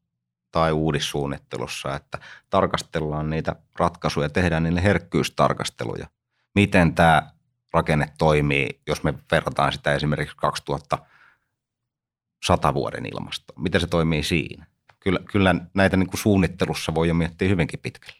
tai 0.50 0.72
uudissuunnittelussa, 0.72 1.96
että 1.96 2.18
tarkastellaan 2.50 3.30
niitä 3.30 3.56
ratkaisuja, 3.78 4.28
tehdään 4.28 4.62
niille 4.62 4.82
herkkyystarkasteluja. 4.82 6.06
Miten 6.54 6.94
tämä 6.94 7.37
rakenne 7.72 8.12
toimii, 8.18 8.80
jos 8.86 9.02
me 9.02 9.14
verrataan 9.30 9.72
sitä 9.72 9.94
esimerkiksi 9.94 10.36
2100 10.36 12.74
vuoden 12.74 13.06
ilmastoon. 13.06 13.62
Miten 13.62 13.80
se 13.80 13.86
toimii 13.86 14.22
siinä? 14.22 14.66
Kyllä, 15.00 15.20
kyllä 15.30 15.54
näitä 15.74 15.96
niin 15.96 16.08
kuin 16.08 16.20
suunnittelussa 16.20 16.94
voi 16.94 17.08
jo 17.08 17.14
miettiä 17.14 17.48
hyvinkin 17.48 17.80
pitkälle. 17.80 18.18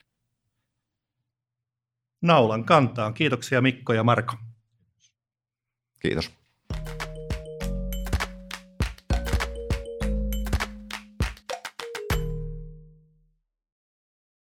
Naulan 2.22 2.64
kantaan. 2.64 3.14
Kiitoksia 3.14 3.60
Mikko 3.60 3.92
ja 3.92 4.04
Marko. 4.04 4.34
Kiitos. 5.98 6.30